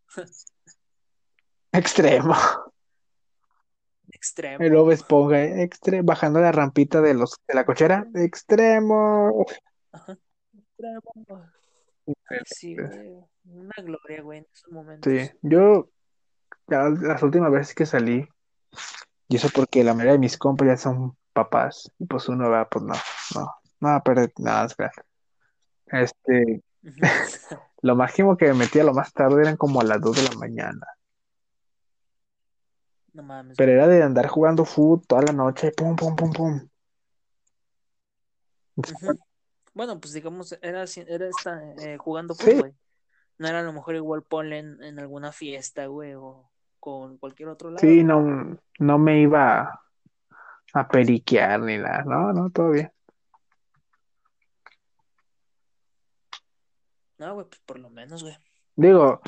[1.72, 2.36] Extremo.
[4.10, 4.62] Extremo.
[4.66, 8.06] El Bob Esponja, eh, extre- bajando la rampita de los de la cochera.
[8.14, 9.46] Extremo.
[9.94, 10.18] Ajá.
[10.58, 11.50] Extremo.
[12.44, 13.24] Sí, güey.
[13.46, 15.10] Una gloria, güey, en esos momentos.
[15.10, 15.88] Sí, yo
[16.68, 18.28] las últimas veces que salí,
[19.30, 22.68] y eso porque la mayoría de mis compas ya son papás, y pues uno va,
[22.68, 22.94] pues no,
[23.36, 24.92] no, no perder nada, espera.
[25.88, 26.62] Este,
[27.82, 30.38] lo máximo que me metía lo más tarde eran como a las 2 de la
[30.38, 30.88] mañana,
[33.14, 33.58] No mames.
[33.58, 36.68] pero era de andar jugando fútbol toda la noche, pum, pum, pum, pum.
[39.74, 42.52] Bueno, pues digamos, era, era esta, eh, jugando Sí.
[42.52, 42.74] fútbol, güey.
[43.38, 47.70] No era a lo mejor igual ponle en, alguna fiesta, güey, o con cualquier otro
[47.70, 47.80] lado.
[47.80, 49.82] Sí, no, no me iba a,
[50.74, 52.92] a periquear ni nada, no, no, todo bien.
[57.22, 58.36] No, güey, pues por lo menos, güey.
[58.76, 59.22] Digo,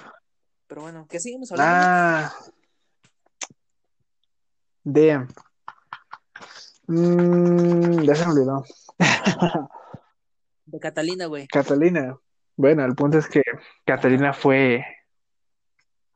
[0.65, 1.75] Pero bueno, ¿qué seguimos hablando?
[1.77, 2.33] ah,
[4.83, 5.27] damn.
[6.87, 8.63] Mm, ya se me olvidó.
[10.65, 11.45] De Catalina, güey.
[11.45, 12.17] Catalina.
[12.55, 13.43] Bueno, el punto es que
[13.85, 14.83] Catalina fue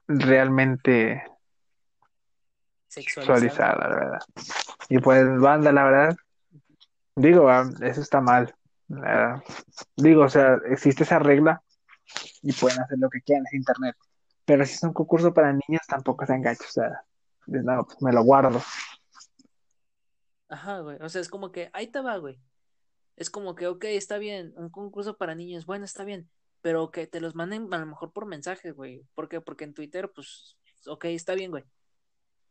[0.07, 1.23] realmente
[2.87, 3.39] Sexualizada.
[3.39, 4.19] sexualizada, la verdad.
[4.89, 6.15] Y pues, banda, la verdad,
[7.15, 8.55] digo, ah, eso está mal.
[9.95, 11.61] Digo, o sea, existe esa regla
[12.41, 13.95] y pueden hacer lo que quieran, es internet.
[14.45, 16.63] Pero si es un concurso para niños, tampoco se engancha.
[16.63, 17.03] O sea,
[17.47, 18.61] no, pues me lo guardo.
[20.49, 20.97] Ajá, güey.
[21.01, 22.39] O sea, es como que ahí te va, güey.
[23.17, 26.29] Es como que, ok, está bien, un concurso para niños, bueno, está bien,
[26.61, 29.03] pero que te los manden a lo mejor por mensaje, güey.
[29.15, 29.41] ¿Por qué?
[29.41, 30.55] Porque en Twitter, pues,
[30.85, 31.63] ok, está bien, güey.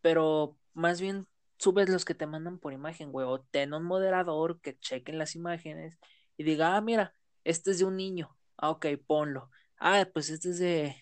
[0.00, 1.28] Pero más bien
[1.59, 3.26] subes los que te mandan por imagen, güey.
[3.26, 5.98] O ten un moderador que chequen las imágenes
[6.36, 8.36] y diga, ah, mira, este es de un niño.
[8.57, 9.50] Ah, ok, ponlo.
[9.78, 10.96] Ah, pues este es de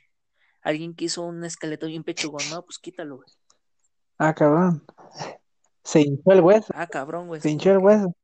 [0.62, 2.42] alguien que hizo un esqueleto bien pechugón.
[2.50, 3.28] No, pues quítalo, güey.
[4.18, 4.84] Ah, cabrón.
[5.82, 6.72] Se hinchó el hueso.
[6.74, 7.40] Ah, cabrón, güey.
[7.40, 8.14] Se hinchó el hueso.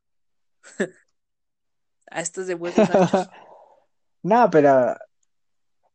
[2.12, 3.28] Ah, este es de huesos anchos.
[4.22, 4.96] No, pero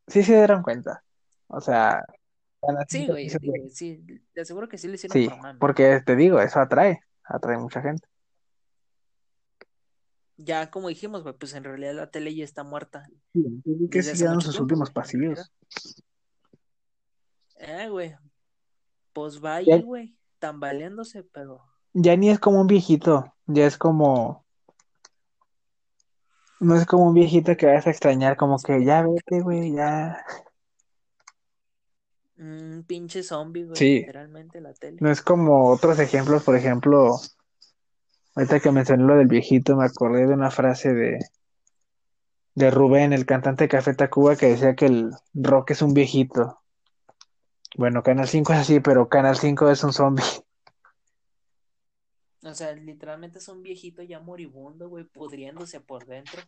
[0.07, 1.03] sí se dieron cuenta.
[1.47, 2.05] O sea,
[2.88, 3.29] Sí, 5 güey,
[3.69, 7.57] sí, te aseguro que sí lo hicieron Sí, por porque te digo, eso atrae, atrae
[7.57, 8.07] mucha gente.
[10.38, 14.91] Ya como dijimos, pues en realidad la tele ya está muerta Sí, que sus últimos
[14.91, 15.51] pasillos.
[17.57, 18.15] Eh, güey,
[19.13, 21.61] pues va Ya, ahí, güey, tambaleándose, pero
[21.93, 24.45] ya ni es como un viejito, ya es como,
[26.59, 30.23] no es como un viejito que vas a extrañar, como que ya vete, güey, ya.
[32.38, 34.97] un pinche zombie, güey, Sí, literalmente la tele.
[34.99, 37.17] no es como otros ejemplos, por ejemplo,
[38.36, 41.19] ahorita que mencioné lo del viejito, me acordé de una frase de,
[42.53, 46.61] de Rubén, el cantante de Café Tacuba, que decía que el rock es un viejito.
[47.77, 50.23] Bueno, Canal 5 es así, pero Canal 5 es un zombie.
[52.43, 56.41] O sea, literalmente es un viejito ya moribundo, güey, pudriéndose por dentro.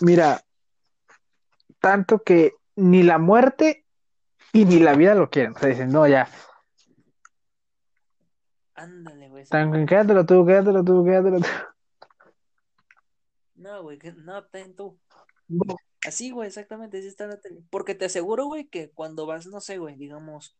[0.00, 0.42] Mira,
[1.80, 3.84] tanto que ni la muerte
[4.52, 5.56] y ni la vida lo quieren.
[5.56, 6.28] O sea, dicen, no, ya,
[8.74, 11.46] Ándale, güey, tan quédatelo tú, quédatelo tú, quédatelo tú.
[13.54, 14.98] No, güey, que no, ten tú.
[15.48, 15.76] No.
[16.06, 17.62] Así, güey, exactamente, así está la tele.
[17.70, 20.56] Porque te aseguro, güey, que cuando vas, no sé, güey, digamos,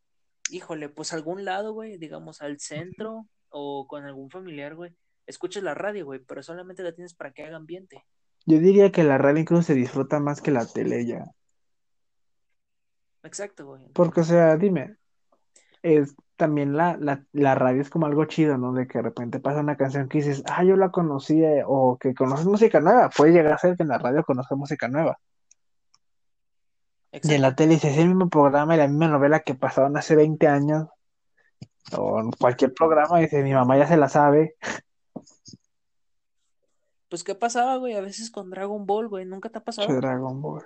[0.50, 4.94] híjole, pues a algún lado, güey, digamos al centro o con algún familiar, güey,
[5.26, 8.04] escuchas la radio, güey, pero solamente la tienes para que haga ambiente.
[8.46, 11.24] Yo diría que la radio incluso se disfruta más que la tele ya.
[13.22, 13.82] Exacto, güey.
[13.94, 14.96] Porque, o sea, dime,
[15.82, 18.72] es también la, la, la radio es como algo chido, ¿no?
[18.72, 22.14] De que de repente pasa una canción que dices, ah, yo la conocía, o que
[22.14, 23.10] conoces música nueva.
[23.10, 25.18] Puede llegar a ser que en la radio conozca música nueva.
[27.12, 27.42] Y en Exacto.
[27.42, 30.48] la tele dices, es el mismo programa y la misma novela que pasaron hace 20
[30.48, 30.88] años,
[31.96, 34.56] o en cualquier programa, y dices, mi mamá ya se la sabe.
[37.08, 37.94] Pues, ¿qué pasaba, güey?
[37.94, 39.94] A veces con Dragon Ball, güey, ¿nunca te ha pasado?
[39.94, 40.64] Dragon Ball.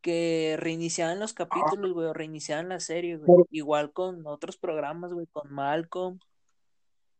[0.00, 3.44] Que reiniciaban los capítulos, güey, o reiniciaban la serie, güey.
[3.50, 6.18] Igual con otros programas, güey, con Malcolm,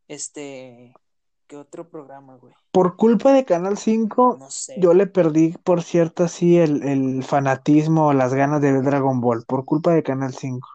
[0.08, 0.94] este,
[1.46, 2.54] ¿qué otro programa, güey?
[2.72, 7.24] por culpa de Canal 5, No sé, yo le perdí, por cierto, así el, el
[7.24, 10.68] fanatismo o las ganas de ver Dragon Ball, por culpa de Canal 5.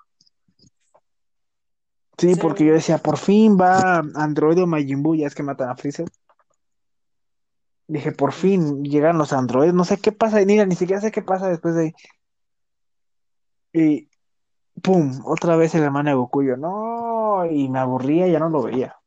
[2.17, 5.43] Sí, ¿En porque yo decía, por fin va Android o Majin Buu, ya es que
[5.43, 6.07] matan a Freezer.
[7.87, 11.21] Dije, por fin llegan los androides, no sé qué pasa, mira, ni siquiera sé qué
[11.21, 11.93] pasa después de ahí.
[13.73, 14.09] Y
[14.81, 18.63] pum, otra vez el hermano de Goku, yo, no, y me aburría, ya no lo
[18.63, 18.97] veía.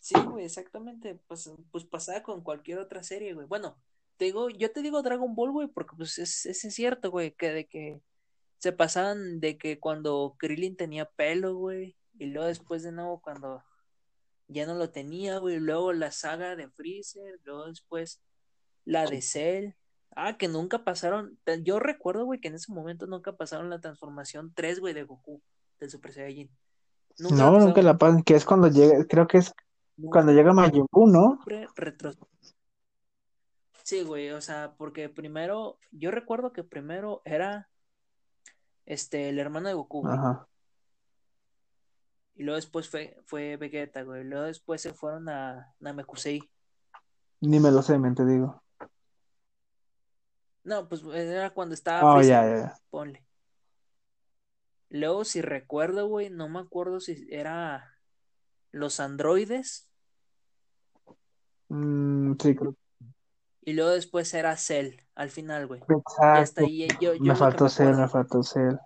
[0.00, 1.14] Sí, güey, exactamente.
[1.28, 3.46] Pues, pues pasaba con cualquier otra serie, güey.
[3.46, 3.76] Bueno,
[4.16, 7.52] te digo, yo te digo Dragon Ball, güey, porque pues es, es cierto, güey, que
[7.52, 8.00] de que
[8.58, 13.62] se pasaban de que cuando Krillin tenía pelo, güey, y luego después de nuevo cuando
[14.50, 18.20] ya no lo tenía, güey, luego la saga de Freezer, luego después
[18.84, 19.74] la de Cell.
[20.16, 24.52] Ah, que nunca pasaron, yo recuerdo, güey, que en ese momento nunca pasaron la transformación
[24.54, 25.40] 3, güey, de Goku,
[25.78, 26.50] del Super Saiyajin.
[27.18, 29.54] Nunca no, nunca la pasan, que es cuando llega, creo que es
[29.96, 31.38] cuando llega Majin Buu, ¿no?
[31.76, 32.10] Retro...
[33.84, 37.68] Sí, güey, o sea, porque primero, yo recuerdo que primero era
[38.84, 40.14] este, el hermano de Goku, güey.
[40.14, 40.49] Ajá.
[42.40, 44.24] Y luego después fue, fue Vegeta, güey.
[44.24, 46.40] Luego después se fueron a Namekusei.
[47.42, 48.62] Ni me lo sé, me te digo.
[50.64, 52.14] No, pues era cuando estaba.
[52.14, 53.22] Oh, ya, ya, Ponle.
[54.88, 57.98] Luego, si recuerdo, güey, no me acuerdo si era
[58.70, 59.90] los androides.
[61.68, 62.74] Mm, sí, creo.
[63.60, 65.82] Y luego después era Cell, al final, güey.
[65.90, 66.62] Exacto.
[67.20, 68.78] me faltó Cell, me faltó Cell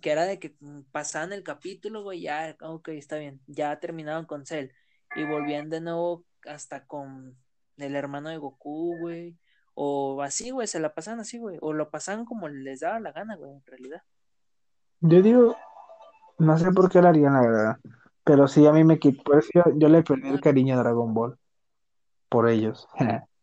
[0.00, 0.56] que era de que
[0.92, 4.70] pasaban el capítulo, güey, ya, ok, está bien, ya terminaron con Cell
[5.16, 7.36] y volvían de nuevo hasta con
[7.76, 9.36] el hermano de Goku, güey,
[9.74, 13.12] o así, güey, se la pasan así, güey, o lo pasaban como les daba la
[13.12, 14.02] gana, güey, en realidad.
[15.00, 15.56] Yo digo,
[16.38, 17.76] no sé por qué lo harían, la verdad,
[18.24, 21.38] pero sí a mí me quitó, eso yo, le perdí el cariño a Dragon Ball,
[22.28, 22.88] por ellos.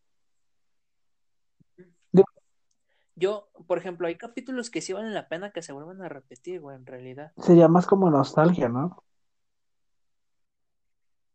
[3.22, 6.60] Yo, por ejemplo, hay capítulos que sí valen la pena que se vuelvan a repetir,
[6.60, 7.32] güey, en realidad.
[7.38, 9.04] Sería más como nostalgia, ¿no?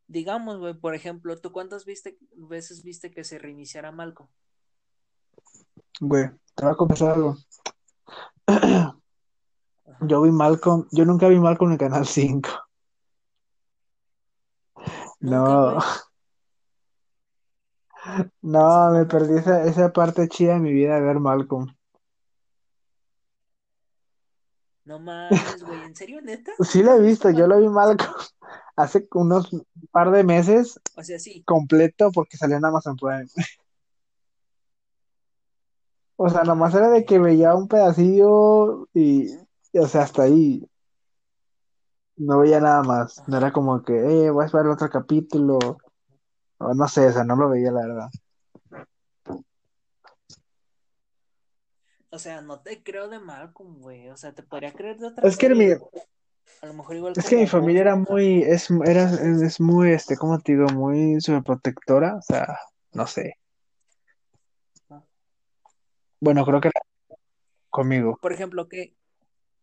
[0.08, 4.28] Digamos, güey, por ejemplo, ¿tú cuántas viste, veces viste que se reiniciara Malcolm?
[6.00, 7.36] Güey, te voy a confesar algo.
[10.00, 12.50] Yo vi Malcolm, yo nunca vi Malcolm en Canal 5.
[15.20, 15.78] No.
[18.40, 21.75] No, me perdí esa, esa parte chida de mi vida de ver Malcolm.
[24.86, 26.52] No mames, güey, ¿en serio, neta?
[26.64, 28.14] Sí lo he visto, yo lo vi Malcolm
[28.76, 29.50] hace unos
[29.90, 30.80] par de meses.
[30.96, 31.42] O sea, sí.
[31.44, 33.26] Completo porque salió en Amazon Prime.
[36.18, 39.36] O sea, nomás era de que veía un pedacillo y,
[39.74, 40.66] o sea, hasta ahí.
[42.16, 43.22] No veía nada más.
[43.28, 45.58] No era como que, eh, voy a esperar otro capítulo.
[46.56, 48.08] O no sé, o sea, no lo veía, la verdad.
[52.16, 54.08] O sea, no te creo de Malcolm, güey.
[54.08, 57.28] O sea, te podría creer de otra Es que mi, a lo mejor igual es
[57.28, 60.66] que mi familia era muy, es, era, es muy, este, ¿cómo te digo?
[60.68, 62.58] Muy superprotectora, o sea,
[62.92, 63.34] no sé.
[64.88, 65.02] Ah.
[66.18, 66.80] Bueno, creo que era
[67.68, 68.18] conmigo.
[68.22, 68.96] Por ejemplo, ¿qué,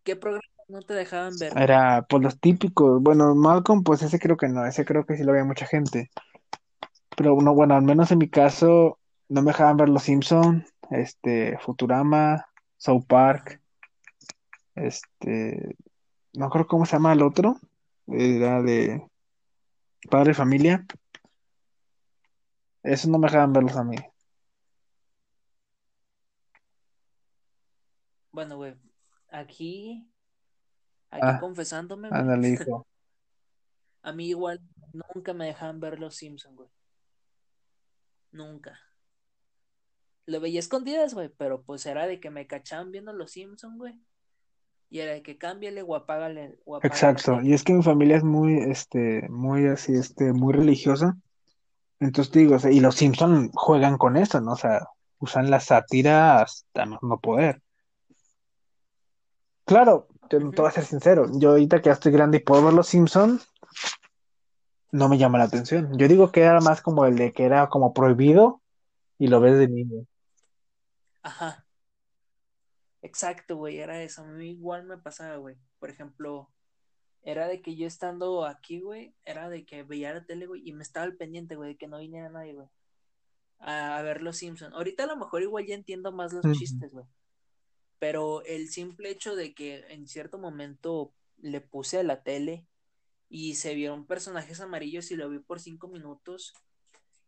[0.04, 1.58] qué programas no te dejaban ver?
[1.58, 3.01] Era, pues los típicos.
[3.01, 6.12] Bueno, Malcolm, pues ese creo que no, ese creo que sí lo veía mucha gente.
[7.18, 8.99] Pero no, bueno, al menos en mi caso,
[9.30, 12.47] no me dejaban ver Los Simpson, este, Futurama,
[12.78, 13.61] South Park,
[14.76, 15.78] este,
[16.34, 17.59] no creo cómo se llama el otro,
[18.07, 19.07] era de
[20.09, 20.86] Padre y Familia.
[22.82, 23.95] Eso no me dejaban verlos a mí.
[28.32, 28.76] Bueno, güey,
[29.30, 30.09] aquí,
[31.11, 32.09] aquí ah, confesándome,
[34.01, 34.59] a mí igual
[34.91, 36.69] nunca me dejaban ver los Simpsons, güey.
[38.32, 38.80] Nunca.
[40.26, 43.93] Lo veía escondidas, güey, pero pues era de que me cachaban viendo los Simpsons, güey.
[44.89, 46.59] Y era de que cámbiale o apágale.
[46.84, 51.17] Exacto, y es que mi familia es muy, este, muy así, este, muy religiosa.
[51.99, 54.53] Entonces digo, y los Simpson juegan con eso, ¿no?
[54.53, 54.88] O sea,
[55.19, 57.61] usan la sátira hasta no poder.
[59.65, 62.74] Claro, te, voy a ser sincero, yo ahorita que ya estoy grande y puedo ver
[62.74, 63.39] los Simpson,
[64.91, 65.97] no me llama la atención.
[65.97, 68.61] Yo digo que era más como el de que era como prohibido
[69.17, 70.05] y lo ves de niño.
[71.24, 71.65] Ajá.
[73.01, 74.21] Exacto, güey, era eso.
[74.21, 75.57] A mí igual me pasaba, güey.
[75.80, 76.49] Por ejemplo,
[77.24, 80.74] era de que yo estando aquí, güey, era de que veía la tele, güey, y
[80.74, 82.67] me estaba al pendiente, güey, de que no viniera nadie, güey.
[83.59, 84.74] A, ver los Simpsons.
[84.74, 87.05] Ahorita a lo mejor igual ya entiendo más los chistes, güey.
[87.97, 92.67] Pero el simple hecho de que en cierto momento le puse a la tele
[93.30, 96.53] y se vieron personajes amarillos y lo vi por cinco minutos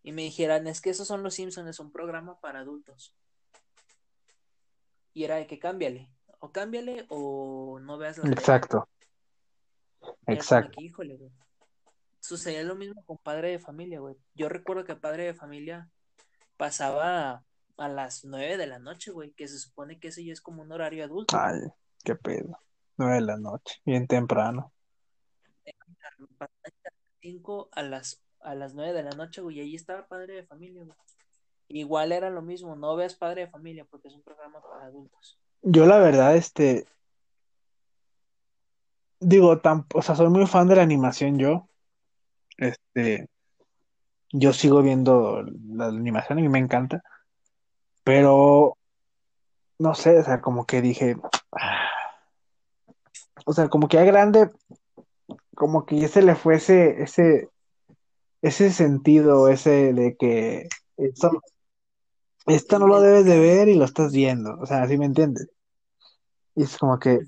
[0.04, 3.16] y me dijeran, es que esos son los Simpsons, es un programa para adultos.
[5.16, 8.88] Y era de que cámbiale, o cámbiale o no veas la Exacto.
[10.28, 10.80] Exacto.
[10.80, 11.32] híjole, güey.
[12.20, 14.16] Sucedía lo mismo con Padre de Familia, güey.
[14.34, 15.90] Yo recuerdo que Padre de Familia
[16.58, 17.44] pasaba
[17.78, 20.62] a las nueve de la noche, güey, que se supone que ese ya es como
[20.62, 21.38] un horario adulto.
[21.40, 21.62] Ay,
[22.04, 22.60] qué pedo.
[22.98, 24.74] Nueve de la noche, bien temprano.
[27.22, 30.46] 5 a las a las 9 de la noche, güey, y ahí estaba Padre de
[30.46, 30.96] Familia, güey.
[31.68, 35.40] Igual era lo mismo, no veas Padre de Familia porque es un programa para adultos.
[35.62, 36.86] Yo la verdad, este,
[39.20, 41.68] digo, tan, o sea, soy muy fan de la animación yo.
[42.58, 43.28] Este,
[44.32, 47.04] yo sigo viendo la animación y me encanta.
[48.04, 48.78] Pero,
[49.80, 51.16] no sé, o sea, como que dije,
[51.54, 51.90] ah,
[53.46, 54.50] o sea, como que ya grande,
[55.56, 57.04] como que ya se le fue ese,
[58.42, 61.42] ese, sentido, ese de que esto,
[62.46, 65.06] esto no lo el debes de ver y lo estás viendo, o sea, ¿sí me
[65.06, 65.50] entiendes?
[66.56, 67.20] Y es como que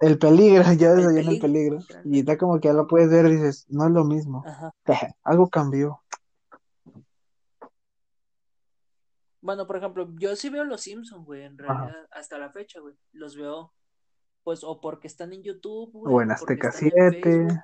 [0.00, 2.86] el peligro, ya ves El ahí en el peligro, y está como que ya lo
[2.86, 4.70] puedes ver y dices, no es lo mismo, Ajá.
[5.24, 6.02] algo cambió.
[9.42, 11.72] Bueno, por ejemplo, yo sí veo los Simpsons, güey, en Ajá.
[11.72, 12.94] realidad, hasta la fecha, güey.
[13.12, 13.72] Los veo,
[14.44, 17.22] pues, o porque están en YouTube, O güey, en o porque Azteca están en 7,
[17.22, 17.58] Facebook,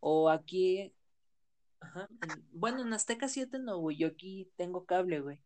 [0.00, 0.92] o aquí,
[1.80, 2.08] ajá.
[2.20, 5.40] en- bueno, en Azteca 7 no, güey, yo aquí tengo cable, güey.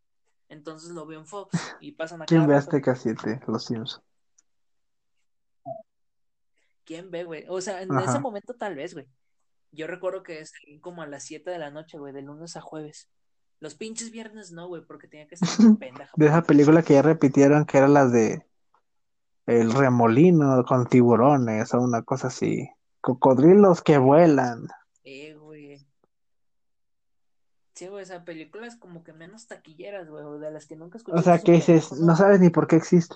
[0.49, 2.55] Entonces lo veo en Fox y pasan a ¿quién ve.
[2.57, 3.41] Azteca 7?
[3.47, 4.03] Los Simpsons.
[6.85, 7.45] ¿Quién ve, güey?
[7.49, 9.07] O sea, en ese momento tal vez, güey.
[9.73, 12.63] Yo recuerdo que salí como a las 7 de la noche, güey, de lunes a
[12.63, 13.11] jueves.
[13.61, 16.11] Los pinches viernes no, güey, porque tenía que estar pendeja.
[16.17, 18.47] De esa película que ya repitieron, que era la de
[19.45, 22.71] El Remolino con tiburones o una cosa así.
[23.03, 24.69] Cocodrilos que vuelan.
[25.05, 25.38] Eh.
[27.79, 30.97] Sí, güey, esa película es como que menos taquilleras, güey, o de las que nunca
[30.97, 33.15] O escuché sea, su que dices, no sabes ni por qué existe.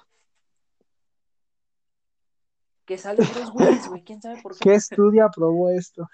[2.84, 4.60] Que sale Bruce Willis, güey, quién sabe por qué.
[4.60, 6.08] ¿Qué estudio aprobó esto?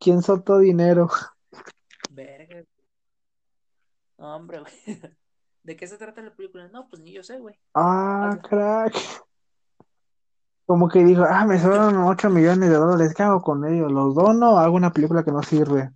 [0.00, 1.08] ¿Quién soltó dinero?
[2.10, 2.64] Verga.
[4.18, 4.72] No, hombre, güey.
[5.62, 6.66] ¿De qué se trata la película?
[6.66, 7.54] No, pues ni yo sé, güey.
[7.74, 8.96] Ah, crack.
[10.66, 13.92] Como que dijo, ah, me sobran 8 millones de dólares, ¿qué hago con ellos?
[13.92, 15.92] ¿Los dono o hago una película que no sirve?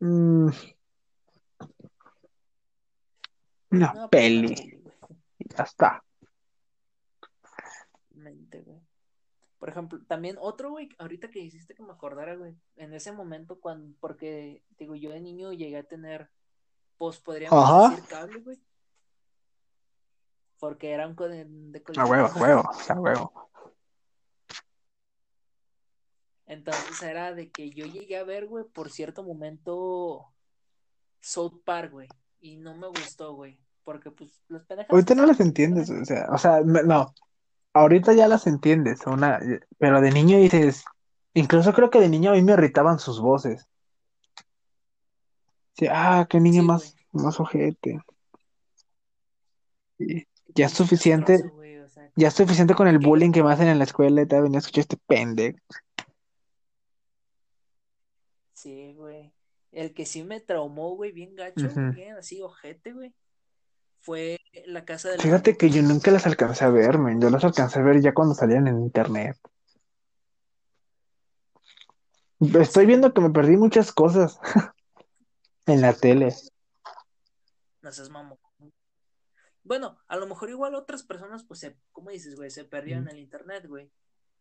[0.00, 0.48] Mm,
[3.70, 4.54] una No, pues peli.
[4.54, 4.84] peli,
[5.56, 6.02] ya está.
[8.10, 8.80] Mente, güey.
[9.58, 13.60] Por ejemplo, también otro, güey, ahorita que hiciste que me acordara, güey, en ese momento
[13.60, 16.30] cuando, porque, digo, yo de niño llegué a tener,
[16.96, 17.90] pues podríamos Ajá.
[17.90, 18.58] decir cable, güey.
[20.58, 23.50] Porque era un co- de, de A huevo, a huevo, a huevo.
[26.50, 30.32] Entonces era de que yo llegué a ver, güey, por cierto momento
[31.20, 32.08] South Park, güey.
[32.40, 33.60] Y no me gustó, güey.
[33.84, 37.14] Porque, pues, los pendejadas Ahorita no las entiendes, o sea, o sea, no.
[37.72, 39.38] Ahorita ya las entiendes, una,
[39.78, 40.84] pero de niño dices,
[41.34, 43.68] incluso creo que de niño a mí me irritaban sus voces.
[45.74, 47.24] Sí, ah, qué niño Sí, más, güey.
[47.24, 48.00] más ojete.
[49.98, 51.78] Qué ya es suficiente, castroso, güey.
[51.78, 54.26] O sea, ya es suficiente con el bullying que me hacen en la escuela y
[54.26, 55.56] te venía a escuchar este pendejo.
[58.60, 59.32] Sí, güey.
[59.72, 63.14] El que sí me traumó, güey, bien gacho, bien así, ojete, güey.
[64.00, 67.20] Fue la casa de los Fíjate que yo nunca las alcancé a ver, men.
[67.20, 69.36] Yo las alcancé a ver ya cuando salían en internet.
[72.40, 74.40] Estoy viendo que me perdí muchas cosas
[75.66, 76.34] en la tele.
[77.82, 78.38] No seas mamón.
[79.62, 82.50] Bueno, a lo mejor igual otras personas, pues, se, ¿cómo dices, güey?
[82.50, 83.92] Se perdieron en el internet, güey.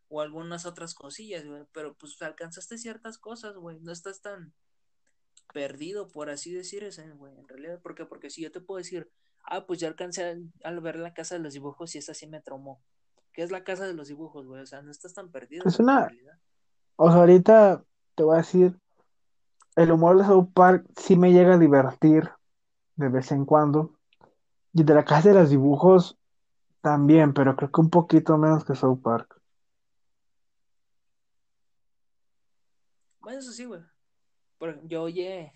[0.07, 1.65] O algunas otras cosillas, güey.
[1.73, 3.79] Pero, pues, alcanzaste ciertas cosas, güey.
[3.81, 4.53] No estás tan
[5.53, 7.37] perdido, por así decir, ese, güey.
[7.37, 8.05] En realidad, ¿por qué?
[8.05, 9.09] Porque si yo te puedo decir,
[9.43, 12.41] ah, pues ya alcancé al, ver la casa de los dibujos y esa sí me
[12.41, 12.81] traumó.
[13.33, 14.61] ¿Qué es la casa de los dibujos, güey?
[14.61, 16.37] O sea, no estás tan perdido, Es una, realidad.
[16.95, 17.83] o sea, ahorita
[18.15, 18.77] te voy a decir,
[19.75, 22.29] el humor de South Park sí me llega a divertir
[22.95, 23.95] de vez en cuando.
[24.73, 26.17] Y de la casa de los dibujos
[26.81, 29.39] también, pero creo que un poquito menos que South Park.
[33.19, 33.81] Bueno, eso sí, güey.
[34.59, 35.51] Por, yo oye,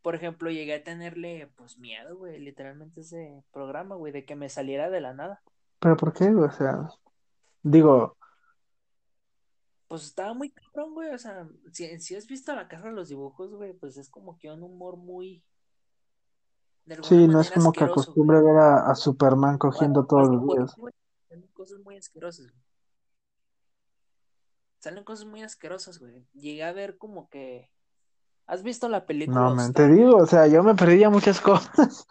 [0.00, 4.48] por ejemplo, llegué a tenerle, pues, miedo, güey, literalmente ese programa, güey, de que me
[4.48, 5.42] saliera de la nada.
[5.80, 6.28] ¿Pero por qué?
[6.30, 6.88] O sea,
[7.62, 8.16] digo,
[9.88, 13.08] Pues estaba muy cabrón, güey, o sea, si, si has visto la casa de los
[13.08, 15.42] dibujos, güey, pues es como que un humor muy,
[17.02, 18.36] sí, no es como que asqueroso, güey.
[18.36, 20.76] acostumbre ver a, a Superman cogiendo todos algo los días.
[20.76, 20.94] güey.
[21.28, 22.64] Salen cosas muy asquerosas, güey.
[24.78, 26.26] Salen cosas muy asquerosas, güey.
[26.32, 27.70] Llegué a ver como que...
[28.48, 32.06] ¿Has visto la película No, man, te digo, o sea, yo me perdía muchas cosas.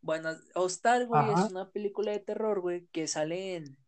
[0.00, 0.30] Bueno,
[0.66, 1.44] Star, güey, Ajá.
[1.44, 3.78] es una película de terror, güey, que sale en...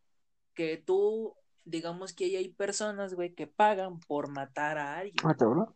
[0.53, 1.35] Que tú,
[1.65, 5.17] digamos que ahí hay personas, güey, que pagan por matar a alguien.
[5.23, 5.75] Ah, cabrón.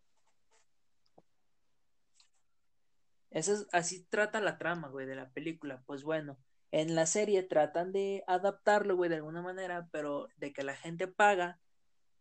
[3.29, 5.83] Eso es, así trata la trama, güey, de la película.
[5.85, 6.37] Pues bueno,
[6.71, 11.07] en la serie tratan de adaptarlo, güey, de alguna manera, pero de que la gente
[11.07, 11.59] paga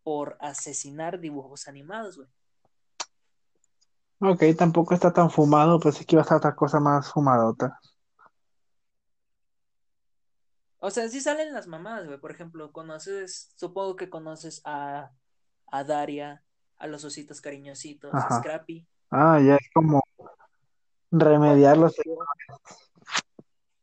[0.04, 2.28] por asesinar dibujos animados, güey.
[4.20, 7.80] Ok, tampoco está tan fumado, pues sí que iba a estar otra cosa más fumadota.
[10.78, 12.20] O sea, sí salen las mamadas, güey.
[12.20, 15.10] Por ejemplo, conoces, supongo que conoces a,
[15.66, 16.44] a Daria,
[16.76, 18.38] a los ositos cariñositos, a.
[18.38, 18.86] Scrappy.
[19.10, 20.02] Ah, ya es como
[21.10, 21.94] remediar los...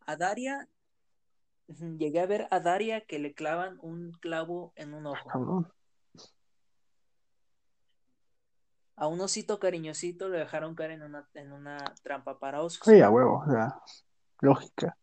[0.05, 0.67] A Daria,
[1.67, 5.30] llegué a ver a Daria que le clavan un clavo en un ojo.
[5.30, 5.72] Cabrón.
[9.02, 12.82] A un osito cariñosito le dejaron caer en una, en una trampa para osos.
[12.86, 13.82] Sí, a huevo, o sea,
[14.41, 14.95] lógica.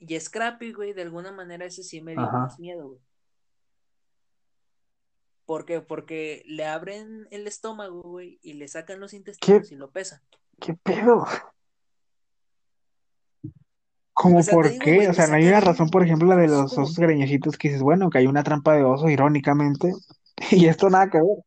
[0.00, 2.38] Y Scrappy, güey, de alguna manera ese sí me dio Ajá.
[2.38, 3.00] más miedo, güey.
[5.46, 5.80] ¿Por qué?
[5.80, 10.20] Porque le abren el estómago, güey, y le sacan los intestinos y lo pesan.
[10.60, 11.28] ¿Qué pedo?
[14.12, 14.96] ¿Cómo O sea, te por digo, qué?
[14.96, 17.68] güey, O sea, no hay una razón, por ejemplo, la de los osos cariñositos que
[17.68, 19.92] dices, bueno, que hay una trampa de oso, irónicamente,
[20.50, 21.44] y esto nada que ver.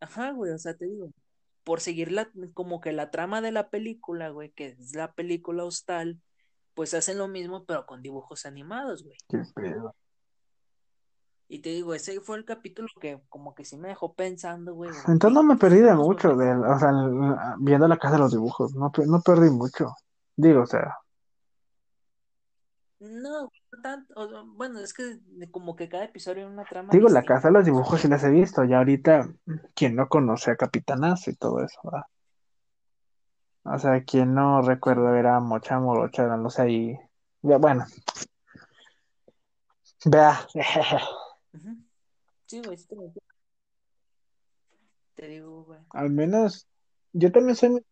[0.00, 1.10] Ajá, güey, o sea, te digo,
[1.64, 5.64] por seguir la, como que la trama de la película, güey, que es la película
[5.64, 6.20] hostal,
[6.74, 9.16] pues hacen lo mismo, pero con dibujos animados, güey.
[9.28, 9.94] ¿Qué pedo?
[11.48, 14.90] Y te digo, ese fue el capítulo que como que sí me dejó pensando, güey.
[15.08, 16.92] Entonces no me perdí de mucho, güey, de, o sea,
[17.58, 19.94] viendo la casa de los dibujos, no, no perdí mucho.
[20.36, 20.96] Digo, o sea,
[23.00, 23.50] No, no
[23.82, 25.18] tanto, o bueno, es que
[25.50, 28.24] como que cada episodio era una trama digo, la casa de los dibujos sí las
[28.24, 29.28] he visto, ya ahorita,
[29.74, 32.06] ¿quién no conoce a Capitanazo y todo eso, ¿verdad?
[33.64, 36.98] O sea, ¿quién no recuerda ver a Mocha Morocha dándose ahí?
[37.42, 37.86] Ya, Bueno,
[40.06, 40.46] vea.
[42.46, 42.88] Sí, güey, sí
[45.14, 45.80] te digo, güey.
[45.90, 46.66] al menos
[47.12, 47.84] yo también soy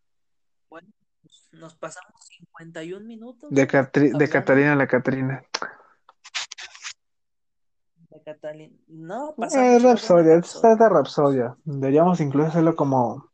[0.70, 0.88] Bueno,
[1.22, 5.42] pues, nos pasamos 51 minutos, de, Catri- de hablando Catalina la Catrina.
[8.18, 8.76] De Catalina.
[8.88, 11.56] No, Eh, pasamos una buena Rapsodia, es de Rapsodia.
[11.64, 13.30] Deberíamos incluso hacerlo como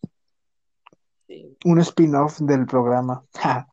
[1.26, 3.24] Sí, un spin-off del programa.
[3.34, 3.66] Ja.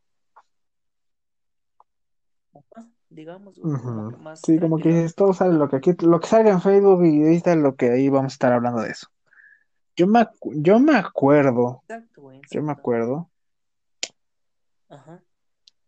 [3.10, 4.12] digamos, Ujú.
[4.12, 7.04] que más Sí, como que todo sale lo que aquí, lo que salga en Facebook
[7.06, 9.08] y ahí está lo que ahí vamos a estar hablando de eso.
[9.96, 13.30] Yo me, yo me acuerdo, Exacto, yo me acuerdo
[14.90, 15.22] Ajá.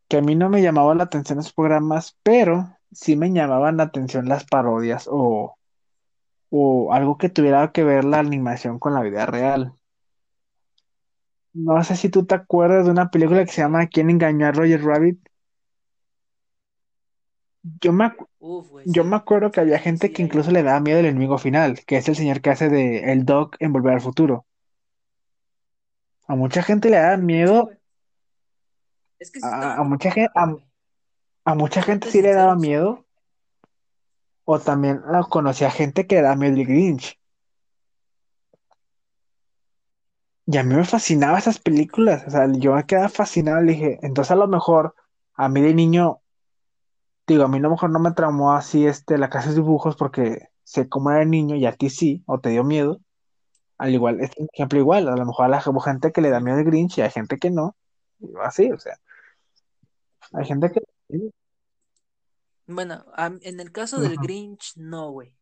[0.10, 3.84] que a mí no me llamaban la atención esos programas, pero sí me llamaban la
[3.84, 5.58] atención las parodias o,
[6.52, 9.76] o algo que tuviera que ver la animación con la vida real.
[11.54, 14.52] No sé si tú te acuerdas de una película que se llama ¿Quién engañó a
[14.52, 15.20] Roger Rabbit?
[17.82, 19.10] Yo me, acu- Uf, güey, yo sí.
[19.10, 21.98] me acuerdo que había gente sí, que incluso le daba miedo el enemigo final, que
[21.98, 24.46] es el señor que hace de el Doc en Volver al Futuro.
[26.28, 27.72] A mucha gente le da miedo.
[29.20, 30.56] Es que a, a mucha gente, a.
[31.46, 33.06] a mucha gente Siéndote sí le daba miedo,
[34.46, 37.20] o también ah, conocía gente que le daba miedo el Grinch.
[40.46, 44.00] Y a mí me fascinaban esas películas, o sea, yo me quedaba fascinado, le dije,
[44.02, 44.94] entonces a lo mejor
[45.36, 46.22] a mí de niño,
[47.28, 49.96] digo, a mí a lo mejor no me traumó así este, la casa de dibujos
[49.96, 53.00] porque sé cómo era niño y a ti sí, o te dio miedo.
[53.78, 56.40] Al igual, es un ejemplo igual, a lo mejor a la gente que le da
[56.40, 57.76] miedo el Grinch y hay gente que no,
[58.20, 58.98] y así, o sea,
[60.34, 60.82] hay gente que...
[62.68, 63.04] Bueno,
[63.42, 64.18] en el caso del.
[64.18, 65.36] Grinch, no, güey.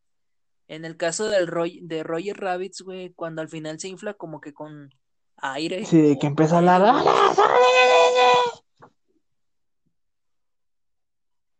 [0.68, 4.40] En el caso del Roy, de Roger Rabbits, güey, cuando al final se infla como
[4.40, 4.92] que con
[5.36, 7.34] aire Sí, que empieza a hablar, helio, güey, no "¡Hola, sé.
[7.34, 8.62] soy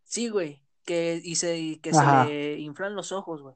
[0.05, 3.55] Sí, güey, que, y se, y que se le inflan los ojos, güey.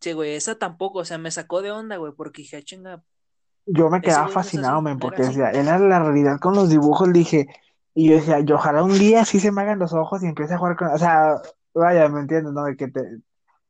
[0.00, 3.02] Sí, güey, esa tampoco, o sea, me sacó de onda, güey, porque dije, "Ah, chinga,
[3.66, 7.46] yo me quedaba fascinado, men, porque decía, era la realidad con los dibujos, dije,
[7.94, 10.54] y yo decía, yo ojalá un día sí se me hagan los ojos y empiece
[10.54, 11.40] a jugar con, o sea,
[11.74, 12.64] vaya, me entiendes, ¿no?
[12.64, 13.18] De que, te-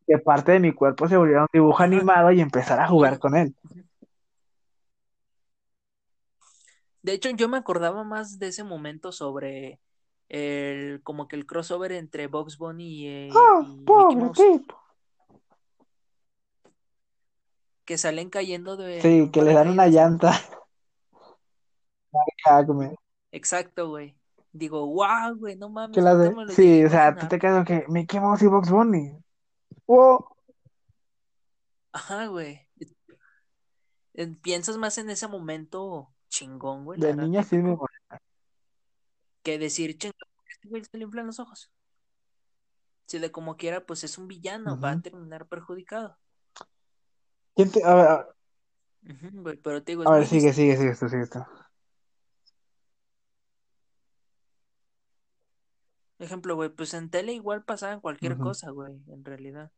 [0.06, 3.36] que parte de mi cuerpo se volviera un dibujo animado y empezar a jugar con
[3.36, 3.54] él.
[7.02, 9.78] de hecho yo me acordaba más de ese momento sobre
[10.30, 14.38] el, como que el crossover entre Bugs Bunny y, eh, ¡Ah, y Mickey pobre Mouse,
[14.38, 14.80] tipo!
[17.84, 20.32] que salen cayendo de, Sí, que le dan una llanta.
[23.34, 24.16] Exacto, güey.
[24.52, 26.32] Digo, wow, güey, no mames, la de...
[26.54, 29.18] Sí, o sea, tú te quedas que Mickey Mouse y Bugs Bunny.
[29.88, 30.24] ¡Wow!
[31.90, 32.68] Ajá, güey.
[34.40, 37.70] Piensas más en ese momento chingón, güey, De niña sí me...
[37.72, 37.88] épico,
[39.42, 40.16] que decir, chingón,
[40.48, 41.72] este güey se le inflan los ojos.
[43.06, 46.16] Si de como quiera, pues es un villano, va a terminar perjudicado.
[47.56, 48.28] ¿Quién te- A ver, a-
[49.32, 50.80] güey, pero te digo, a ver, sigue, sigue, distinto.
[50.80, 51.63] sigue esto, sigue esto.
[56.18, 59.70] Ejemplo, güey, pues en tele igual pasaban cualquier cosa, güey, en realidad.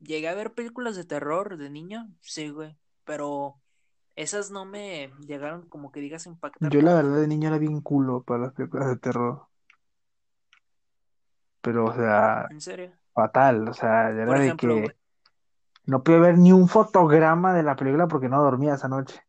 [0.00, 3.56] Llegué a ver películas de terror de niño, sí, güey, pero
[4.16, 7.80] esas no me llegaron como que digas impactar Yo la verdad de niño era bien
[7.80, 9.46] culo para las películas de terror,
[11.60, 12.92] pero o sea, En serio.
[13.14, 14.96] fatal, o sea, era Por de que
[15.86, 19.20] no pude ver ni un fotograma de la película porque no dormía esa noche.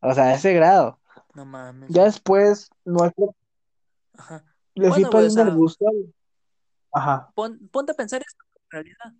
[0.00, 0.98] O sea, a ese grado.
[1.34, 3.24] no mames, Ya después, no es que
[4.14, 4.44] Ajá.
[4.74, 5.90] le fui Bueno, güey, o perdiendo el sea.
[6.92, 9.14] Ajá, pon- ponte a pensar esto en realidad.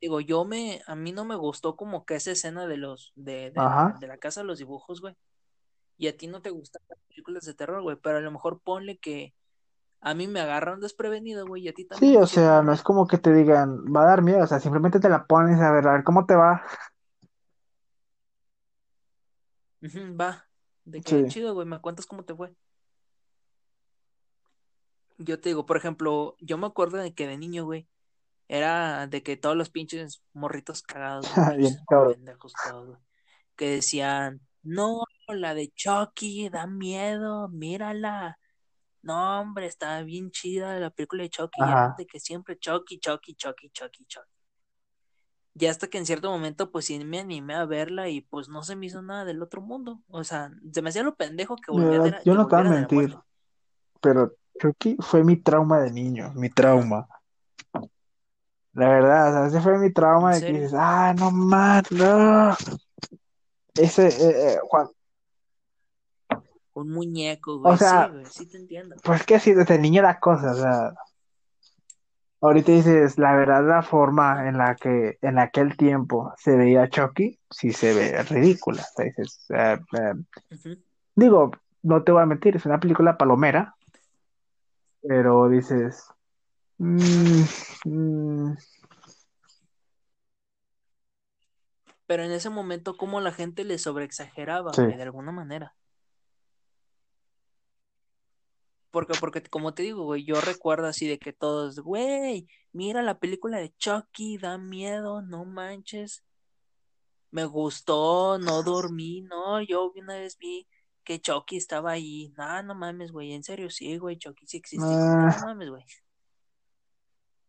[0.00, 3.50] Digo, yo me, a mí no me gustó como que esa escena de los, de,
[3.50, 3.98] de la, ajá.
[4.00, 5.16] de la casa de los dibujos, güey.
[5.96, 8.60] Y a ti no te gustan las películas de terror, güey, pero a lo mejor
[8.60, 9.32] ponle que
[10.00, 12.62] a mí me agarran desprevenido, güey, y a ti Sí, también, o de cierta sea,
[12.62, 15.24] no es como que te digan, va a dar miedo, o sea, simplemente te la
[15.26, 16.62] pones a ver, a ver cómo te va.
[20.20, 20.46] Va,
[20.84, 22.54] de que Sí, chido, güey, me cuentas cómo te fue.
[25.18, 27.88] Yo te digo, por ejemplo, yo me acuerdo de que de niño, güey,
[28.48, 33.00] era de que todos los pinches morritos cagados, güey, bien, pendejos todos, güey,
[33.56, 38.38] que decían, no, la de Chucky, da miedo, mírala.
[39.02, 41.94] No, hombre, está bien chida la película de Chucky, y era Ajá.
[41.98, 44.30] de que siempre Chucky, Chucky, Chucky, Chucky, Chucky.
[45.56, 48.64] Ya hasta que en cierto momento, pues sí me animé a verla y pues no
[48.64, 50.02] se me hizo nada del otro mundo.
[50.08, 52.70] O sea, se me hacía lo pendejo que de la, yo no te voy a
[52.70, 53.16] mentir,
[54.02, 54.36] muerte.
[54.60, 57.06] Chucky fue mi trauma de niño, mi trauma.
[58.72, 61.90] La verdad, o sea, ese fue mi ¿en trauma de que dices, ah, no más,
[61.92, 62.56] no.
[63.74, 64.88] Ese, eh, eh, Juan,
[66.74, 67.76] Un muñeco, o güey.
[67.76, 68.96] Sí, sea, güey, sí te entiendo.
[69.02, 70.94] pues que sí, desde niño la cosa, o sea,
[72.40, 77.38] ahorita dices, la verdad, la forma en la que en aquel tiempo se veía Chucky,
[77.50, 78.82] sí se ve ridícula.
[78.82, 80.66] O sea, dices, eh, eh,
[81.14, 81.52] digo,
[81.82, 83.74] no te voy a mentir, es una película palomera,
[85.06, 86.04] pero dices,
[86.78, 87.42] mm,
[87.84, 88.56] mm,
[92.06, 95.74] Pero en ese momento, como la gente le sobreexageraba, sí, de alguna manera.
[98.90, 103.18] Porque, porque, como te digo, güey, yo recuerdo así de que todos, güey, mira la
[103.18, 106.22] película de Chucky, da miedo, no manches.
[107.30, 110.68] Me gustó, no dormí, no, yo una vez vi
[111.04, 112.32] que Chucky estaba ahí.
[112.36, 114.84] No, no mames, güey, en serio, sí, güey, Chucky sí existe.
[114.86, 115.84] No, no ah, mames, güey.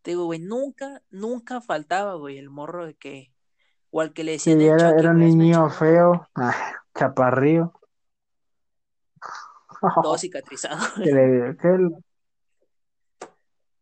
[0.02, 3.34] Te digo, güey, nunca, nunca faltaba, güey, el morro de que,
[3.90, 5.72] o al que le sí, decían el era, Chucky, era un güey, niño güey.
[5.72, 6.54] feo, ah,
[6.96, 7.74] chaparrío,
[10.02, 11.14] Todo cicatrizado, que güey.
[11.14, 11.90] le, que él,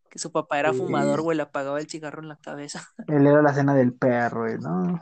[0.10, 2.88] Que su papá era fumador, sí, güey, le apagaba el cigarro en la cabeza.
[3.08, 5.02] él era la cena del perro, y ¿no?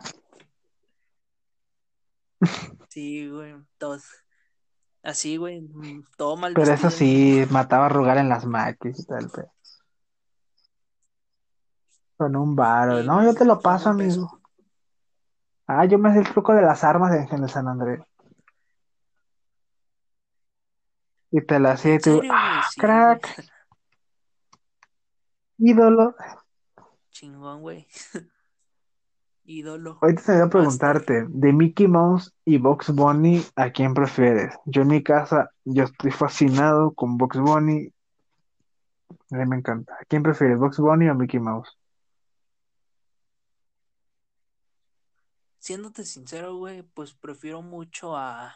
[2.89, 3.99] Sí, güey, todo.
[5.03, 8.45] Así, güey, mm, todo mal Pero eso vestido el sí, mataba a arrugar en las
[8.45, 9.51] máquinas y tal, pero
[12.21, 13.01] con un varo.
[13.01, 14.39] No, yo te lo paso, amigo.
[15.65, 17.99] Ah, yo me sé el truco de las armas en, en el San Andrés.
[21.31, 22.91] Y te la hacía y tú, ah, sí, güey.
[22.91, 23.45] crack,
[25.57, 26.15] ídolo.
[27.09, 27.87] Chingón, güey.
[29.51, 29.99] Ídolo.
[30.01, 34.55] Ahorita te voy a preguntarte, de Mickey Mouse y Bugs Bunny, ¿a quién prefieres?
[34.65, 37.91] Yo en mi casa, yo estoy fascinado con Bugs Bunny,
[39.31, 39.93] a mí me encanta.
[39.93, 41.77] ¿A quién prefieres, Bugs Bunny o Mickey Mouse?
[45.59, 48.55] Siéndote sincero, güey, pues prefiero mucho a,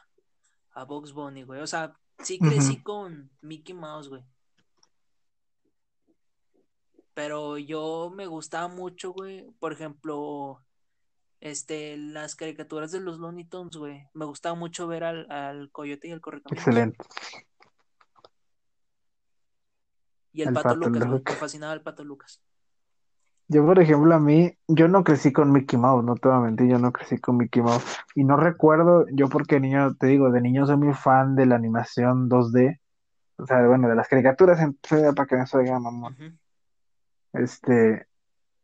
[0.73, 1.61] a Bugs Bunny, güey.
[1.61, 4.23] O sea, sí crecí con Mickey Mouse, güey.
[7.13, 9.49] Pero yo me gustaba mucho, güey.
[9.59, 10.64] Por ejemplo,
[11.41, 14.07] este, las caricaturas de los Looney Tunes, güey.
[14.13, 16.65] Me gustaba mucho ver al, al Coyote y el Correcaminos.
[16.67, 16.97] Excelente,
[20.33, 21.21] Y el el Pato pato Lucas, güey.
[21.25, 22.41] Me fascinaba el Pato Lucas.
[23.47, 26.41] Yo, por ejemplo, a mí, yo no crecí con Mickey Mouse, no te voy a
[26.41, 27.83] mentir, yo no crecí con Mickey Mouse.
[28.15, 31.55] Y no recuerdo, yo porque niño, te digo, de niño soy muy fan de la
[31.55, 32.79] animación 2D,
[33.37, 34.79] o sea, bueno, de las caricaturas, en-
[35.13, 36.39] para que no se oiga mamón.
[37.33, 38.07] Este,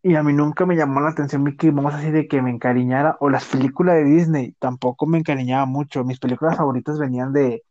[0.03, 3.17] y a mí nunca me llamó la atención Mickey Mouse así de que me encariñara,
[3.19, 6.03] o las películas de Disney, tampoco me encariñaba mucho.
[6.03, 7.63] Mis películas favoritas venían de,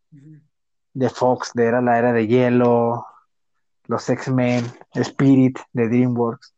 [0.94, 3.04] de Fox, de era la era de hielo,
[3.86, 4.64] los X-Men,
[4.94, 6.54] Spirit, de DreamWorks.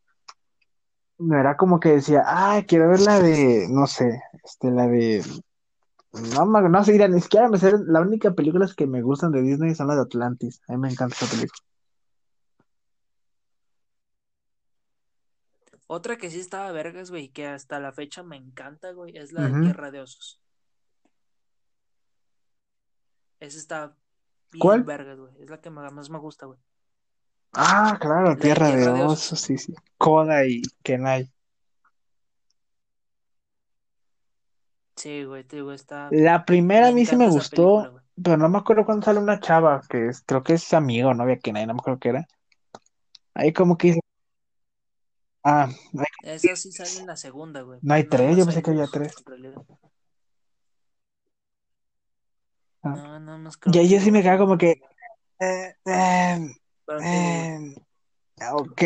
[1.19, 5.23] No era como que decía, ah, quiero ver la de, no sé, este, la de,
[6.13, 9.75] no, no mira, ni siquiera me sé, la única película que me gustan de Disney
[9.75, 10.61] son las de Atlantis.
[10.69, 11.72] A mí me encanta esa película.
[15.95, 19.43] Otra que sí estaba vergas, güey, que hasta la fecha me encanta, güey, es la
[19.43, 19.61] de.
[19.61, 20.41] Tierra de Osos.
[23.41, 23.97] Esa está
[24.51, 24.83] bien ¿Cuál?
[24.85, 25.35] vergas, güey.
[25.39, 26.59] Es la que más me gusta, güey.
[27.53, 29.41] Ah, claro, La Tierra de Tierra de Osos, Osos.
[29.43, 29.75] sí, sí.
[29.99, 31.31] Koda y Kenai.
[34.97, 36.09] Sí, güey, te digo, está.
[36.11, 39.21] La primera Me a mí sí me película, gustó, pero no me acuerdo cuando sale
[39.21, 42.27] una chava, que es, creo que es amigo novia Kenai, no me acuerdo qué era.
[43.35, 44.02] Ahí como que dice,
[45.45, 47.79] ah, no hay, Esa sí sale en la segunda, güey.
[47.83, 49.15] no hay tres, yo pensé que había tres.
[52.83, 53.19] Ah.
[53.21, 54.39] No, más creo Y ahí que yo sí me güey.
[54.39, 54.81] como que,
[55.41, 56.55] eh, eh,
[57.03, 57.75] eh,
[58.53, 58.83] ok.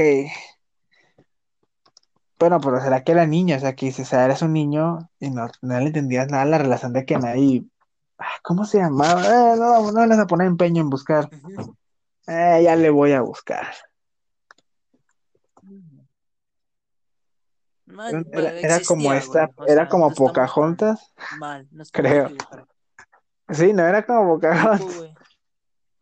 [2.38, 5.10] Bueno, pero será que era niño, o sea, que dices, o sea, eres un niño
[5.18, 7.70] y no, no le entendías nada la relación de Kenai y,
[8.18, 9.22] ah, ¿cómo se llamaba?
[9.24, 11.30] Eh, no, no le vas a poner empeño en buscar.
[12.26, 13.68] Eh, ya le voy a buscar.
[18.62, 22.26] Era, como esta, era como no Pocahontas, mal, no creo.
[22.26, 22.68] equivocado.
[23.48, 24.96] Sí, no era como Pocahontas.
[24.96, 25.14] güey.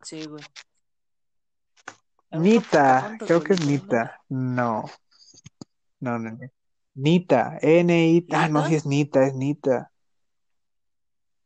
[0.01, 0.43] Sí, güey.
[2.31, 3.65] Nita, creo que es.
[3.65, 4.19] Nita.
[4.29, 4.85] No,
[5.99, 6.31] no, no.
[6.31, 6.39] no.
[6.95, 9.91] Nita, N-I, ah, no, sí es Nita, es Nita.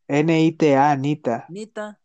[0.07, 1.45] N-I-T-A, Nita.
[1.49, 1.99] Nita.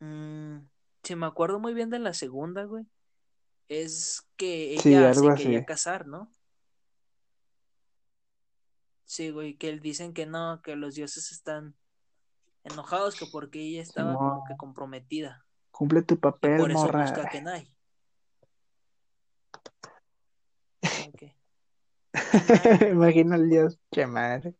[0.00, 0.58] Mm,
[1.02, 2.86] si me acuerdo muy bien de la segunda, güey.
[3.68, 6.30] Es que Sí, ella algo se quería casar, ¿no?
[9.04, 11.74] Sí, güey, que dicen que no, que los dioses están
[12.64, 15.44] enojados, que porque ella estaba como que comprometida.
[15.70, 17.70] cumple tu Y papel, por eso busca a Kenai.
[22.90, 24.54] Imagino al dios, che madre.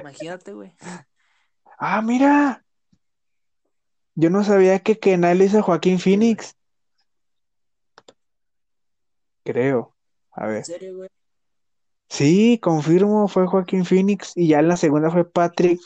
[0.00, 0.72] Imagínate, güey.
[1.78, 2.64] Ah, mira,
[4.14, 4.98] yo no sabía que
[5.44, 5.98] hizo a Joaquín.
[5.98, 6.56] Phoenix.
[9.44, 9.94] Creo.
[10.32, 10.64] A ¿En ver.
[10.64, 11.08] serio, güey?
[12.08, 14.32] Sí, confirmo, fue Joaquín Phoenix.
[14.36, 15.80] Y ya en la segunda fue Patrick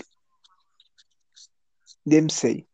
[2.04, 2.68] Dempsey.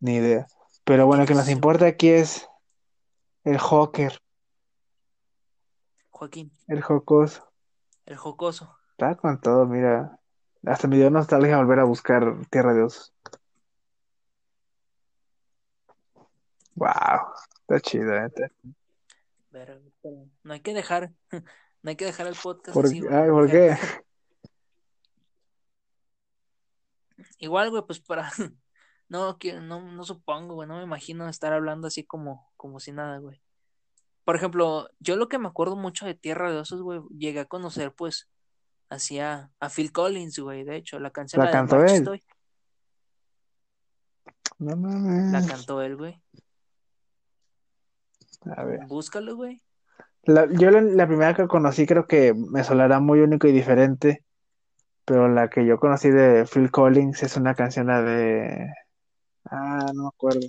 [0.00, 0.46] Ni idea.
[0.84, 2.48] Pero ¿Y bueno, lo que es nos importa aquí es
[3.44, 4.18] el Joker,
[6.10, 7.52] Joaquín, el jocoso.
[8.06, 8.76] el jocoso.
[8.92, 10.19] Está con todo, mira.
[10.66, 13.12] Hasta me dio nostalgia volver a buscar Tierra de Osos.
[16.74, 18.30] Wow, está chido, ¿eh?
[19.50, 21.12] Pero, pero no hay que dejar,
[21.82, 23.76] no hay que dejar el podcast ¿Por, así, ay, ¿por qué?
[27.38, 28.30] Igual, güey, pues para,
[29.08, 33.18] no, no, no supongo, güey, no me imagino estar hablando así como, como si nada,
[33.18, 33.40] güey.
[34.24, 37.46] Por ejemplo, yo lo que me acuerdo mucho de Tierra de Osos, güey, llegué a
[37.46, 38.28] conocer, pues,
[38.90, 41.90] hacía a Phil Collins, güey, de hecho, la canción, ¿La la cantó él?
[41.92, 42.22] Estoy,
[44.58, 45.46] No la mames.
[45.46, 46.20] cantó él, güey.
[48.56, 48.80] A ver.
[48.86, 49.62] Búscalo, güey.
[50.24, 54.24] La- yo la, la primera que conocí creo que me sonará muy único y diferente,
[55.04, 58.68] pero la que yo conocí de Phil Collins es una canción la de...
[59.46, 60.40] Ah, no me acuerdo.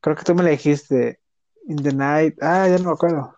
[0.00, 1.20] Creo que tú me la dijiste.
[1.68, 2.36] In the Night.
[2.42, 3.35] Ah, ya no me acuerdo.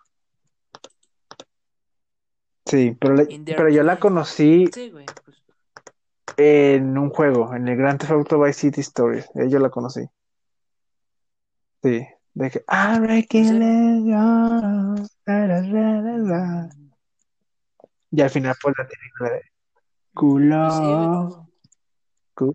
[2.68, 5.42] Sí, pero, la- pero yo la conocí Sí, güey, pues,
[6.36, 9.26] en un juego, en el Grand Theft Auto Vice City Stories.
[9.34, 10.02] Ahí yo la conocí.
[11.82, 12.06] Sí.
[12.34, 12.62] De que...
[15.26, 16.70] La, la, la, la, la.
[16.76, 16.90] Mm,
[18.12, 19.40] Y al final pues la tiene la de...
[19.40, 19.50] Pues sí,
[20.14, 21.48] Culo.
[22.34, 22.54] culo.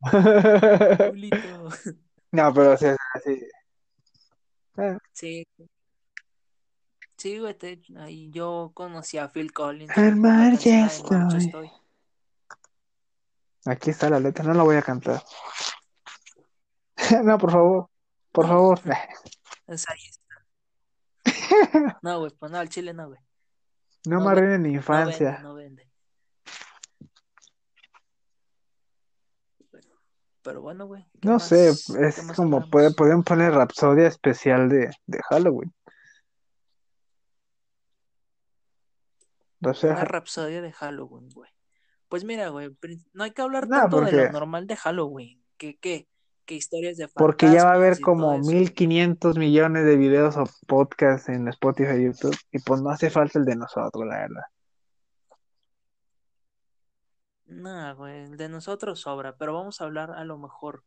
[1.10, 1.68] culito.
[2.32, 3.40] No, pero sea, sí.
[4.78, 5.46] Eh, Sí,
[7.16, 11.46] sí, güey, te- ahí yo conocí a Phil Collins, Al mar ya estoy.
[11.46, 11.70] Estoy.
[13.66, 15.22] Aquí está la letra, no la voy a cantar.
[17.24, 17.88] No, por favor,
[18.32, 18.80] por favor.
[19.66, 20.24] es ahí está.
[22.02, 23.20] No, güey, pues no, al chile no, güey.
[24.06, 25.38] No No me arruinen mi no vende, infancia.
[25.42, 25.90] no vende.
[30.42, 32.96] Pero, bueno, güey, ¿qué No sé, es como puede, hablamos?
[32.96, 35.74] podrían poner Rapsodia especial de, de Halloween.
[39.82, 41.50] Una rapsodia de Halloween, güey.
[42.08, 42.76] Pues mira, güey,
[43.12, 45.42] no hay que hablar tanto de lo normal de Halloween.
[45.56, 46.08] ¿Qué, qué?
[46.44, 48.58] ¿Qué historias de porque ya va a haber como eso, güey?
[48.60, 52.36] 1500 millones de videos o podcasts en Spotify y YouTube.
[52.52, 54.44] Y pues no hace falta el de nosotros, la verdad.
[57.46, 60.84] No, güey, el de nosotros sobra, pero vamos a hablar a lo mejor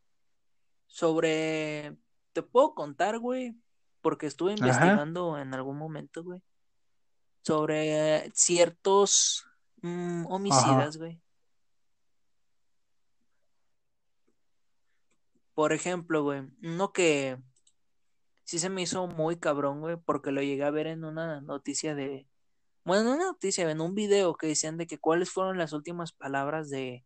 [0.87, 1.97] sobre...
[2.31, 3.55] Te puedo contar, güey,
[4.01, 6.41] porque estuve Ajá, investigando en algún momento, güey,
[7.53, 9.43] sobre ciertos
[9.81, 10.29] mm, ajá.
[10.35, 11.19] homicidas, güey.
[15.55, 17.37] Por ejemplo, güey, uno que
[18.43, 21.95] sí se me hizo muy cabrón, güey, porque lo llegué a ver en una noticia
[21.95, 22.27] de,
[22.85, 26.13] bueno, en una noticia, en un video que decían de que cuáles fueron las últimas
[26.13, 27.03] palabras de,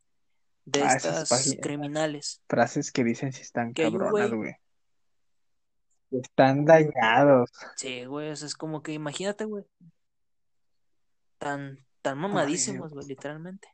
[0.65, 1.59] de Ah, esas estas páginas.
[1.61, 2.43] criminales.
[2.49, 4.55] Frases que dicen si están Que cabronas, güey- güey.
[6.11, 7.49] Están dañados.
[7.77, 9.63] Sí, güey, o sea, es como que imagínate, güey.
[11.43, 13.67] Tan, tan mamadísimos, güey, literalmente.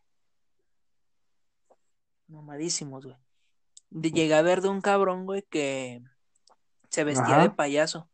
[2.28, 3.18] Mamadísimos, güey.
[3.92, 6.02] Llegué a ver de un cabrón, güey, que
[6.90, 7.44] se vestía Ajá.
[7.44, 8.10] de payaso.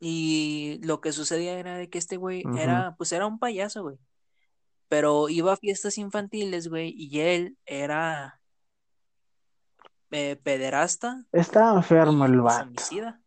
[0.00, 3.98] Y lo que sucedía era de que este güey era, pues era un payaso, güey.
[4.88, 8.40] Pero iba a fiestas infantiles, güey, y él era
[10.10, 12.66] eh, pederasta Estaba enfermo el pues, vato.
[12.66, 13.20] homicida.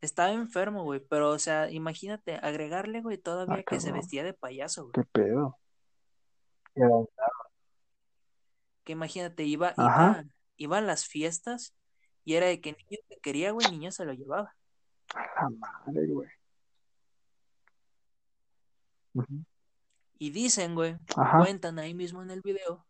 [0.00, 4.34] Estaba enfermo, güey, pero, o sea, imagínate, agregarle, güey, todavía Ah, que se vestía de
[4.34, 4.92] payaso, güey.
[4.92, 5.58] ¿Qué pedo?
[8.84, 10.24] Que imagínate, iba, iba,
[10.56, 11.74] iba a las fiestas
[12.24, 14.54] y era de que niño que quería, güey, niño se lo llevaba.
[15.14, 16.28] A la madre, güey.
[20.18, 21.38] Y dicen, güey, Ajá.
[21.38, 22.84] cuentan ahí mismo en el video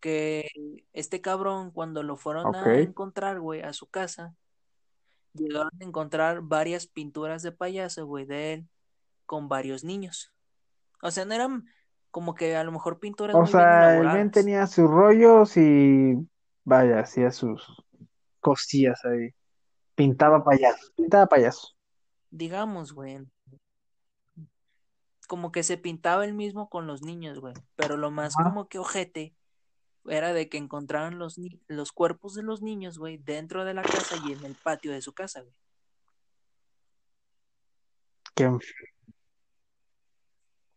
[0.00, 0.48] que
[0.92, 4.34] este cabrón, cuando lo fueron a encontrar, güey, a su casa,
[5.34, 8.68] llegaron a encontrar varias pinturas de payaso, güey, de él
[9.26, 10.32] con varios niños.
[11.02, 11.66] O sea, no eran
[12.10, 15.56] como que a lo mejor pinturas O muy bien sea, el men tenía sus rollos
[15.56, 16.16] y
[16.64, 17.82] vaya, hacía sus
[18.40, 19.30] cosillas ahí.
[19.94, 20.92] Pintaba payasos.
[20.96, 21.76] Pintaba payasos.
[22.30, 23.20] Digamos, güey.
[25.28, 27.54] Como que se pintaba él mismo con los niños, güey.
[27.76, 29.34] Pero lo más como que ojete
[30.06, 34.16] era de que encontraran los, los cuerpos de los niños, güey, dentro de la casa
[34.26, 35.54] y en el patio de su casa, güey.
[38.34, 38.46] Qué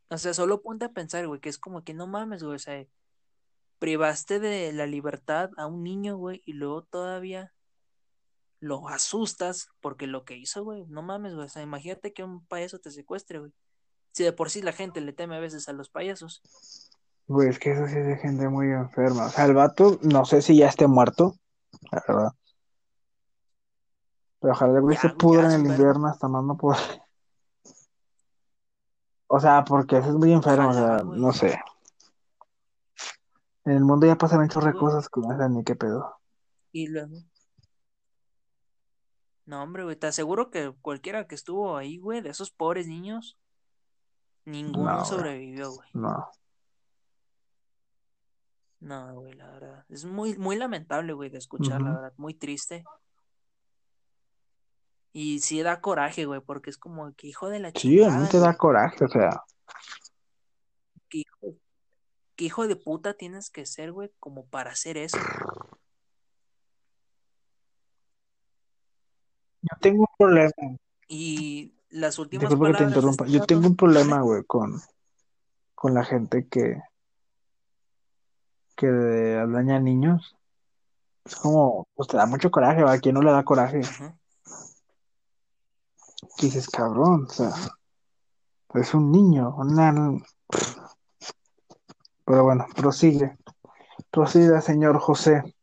[0.10, 2.60] O sea, solo ponte a pensar, güey, que es como que no mames, güey, o
[2.60, 2.86] sea,
[3.80, 7.54] privaste de la libertad a un niño, güey, y luego todavía
[8.60, 12.46] lo asustas porque lo que hizo, güey, no mames, güey, o sea, imagínate que un
[12.46, 13.54] payaso te secuestre, güey.
[14.12, 16.42] Si de por sí la gente le teme a veces a los payasos.
[17.28, 19.26] Güey, es que eso sí es de gente muy enferma.
[19.26, 21.36] O sea, el vato, no sé si ya esté muerto,
[21.92, 22.32] la verdad.
[24.40, 26.80] Pero ojalá el güey Ya, se pudra en el invierno hasta más no poder.
[29.28, 31.60] O sea, porque eso es muy enfermo, o sea, no sé.
[33.66, 36.16] En el mundo ya pasan muchas cosas que no sé ni qué pedo.
[36.72, 37.18] Y luego.
[39.48, 43.38] No, hombre, güey, te aseguro que cualquiera que estuvo ahí, güey, de esos pobres niños,
[44.46, 45.90] ninguno No, sobrevivió, güey.
[45.94, 46.32] No.
[48.86, 49.84] No, güey, la verdad.
[49.90, 52.14] Es muy, muy lamentable, güey, de escuchar, la verdad.
[52.18, 52.84] Muy triste.
[55.12, 58.12] Y sí da coraje, güey, porque es como que hijo de la Sí, a mí
[58.12, 58.58] chingada, te da güey.
[58.58, 59.44] coraje, o sea,
[61.10, 61.58] ¿Qué hijo,
[62.36, 65.18] qué hijo de puta tienes que ser, güey, como para hacer eso,
[69.62, 70.52] yo tengo un problema,
[71.08, 74.80] Y las últimas disculpa que te interrumpa, yo tengo un problema, güey, con,
[75.74, 76.84] con la gente que,
[78.76, 80.36] que daña a niños.
[81.24, 82.94] Es como, pues te da mucho coraje, ¿va?
[82.94, 83.82] ¿A quién no le da coraje?
[83.82, 84.16] Ajá.
[86.40, 87.52] Dices, cabrón, o sea,
[88.74, 89.94] es un niño, una...
[92.26, 93.38] Pero bueno, prosigue.
[94.12, 95.56] Prosiga, señor José.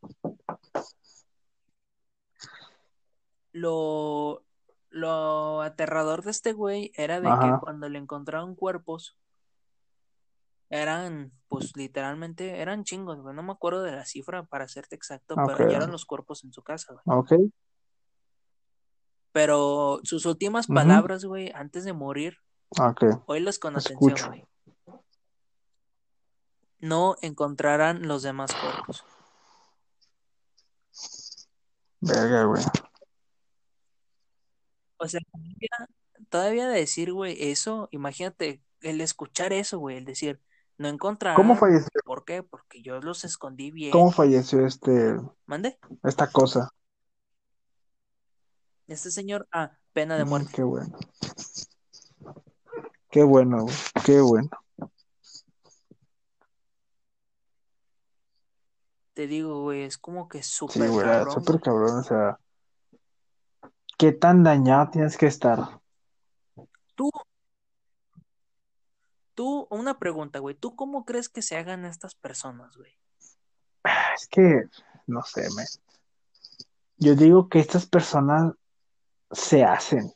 [3.52, 4.42] Lo,
[4.88, 9.16] lo aterrador de este güey era de que cuando le encontraron cuerpos,
[10.72, 13.36] eran, pues literalmente, eran chingos, güey.
[13.36, 16.52] No me acuerdo de la cifra para serte exacto, ok, pero hallaron los cuerpos en
[16.52, 17.18] su casa, güey.
[17.18, 17.32] ok.
[19.32, 22.38] Pero sus últimas palabras, güey, antes de morir,
[22.78, 24.46] Ok, oílos con atención, güey.
[26.80, 29.04] No encontrarán los demás cuerpos.
[32.00, 32.62] Verga, güey.
[34.96, 35.88] O sea, todavía,
[36.30, 40.40] todavía decir, güey, eso, imagínate, el escuchar eso, güey, el decir,
[40.82, 42.00] no ¿Cómo encontrarán, falleció?
[42.04, 42.42] ¿por qué?
[42.42, 44.12] Porque yo los escondí ¿Cómo bien.
[44.12, 45.78] falleció este, ¿Mande?
[46.02, 46.70] esta cosa?
[48.86, 50.50] Este señor, ah, pena de muerte.
[50.54, 50.98] qué bueno.
[53.10, 53.76] Qué bueno, güey.
[54.04, 54.50] Qué bueno.
[59.14, 61.98] Te digo, güey, es como que Sí, súper güey, cabrón, súper cabrón.
[61.98, 62.38] O sea,
[63.98, 65.80] ¿qué tan dañado tienes que estar?
[66.94, 67.10] Tú,
[69.34, 72.92] tú, una pregunta, güey, ¿tú cómo crees que se hagan estas personas, güey?
[74.14, 74.64] Es que,
[75.06, 75.64] no sé, me.
[76.98, 78.54] Yo digo que estas personas
[79.30, 80.12] se hacen.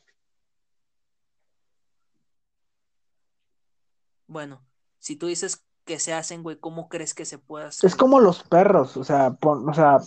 [4.27, 4.61] Bueno,
[4.99, 8.19] si tú dices que se hacen, güey, ¿cómo crees que se puede hacer, Es como
[8.19, 9.99] los perros, o sea, pon- o sea,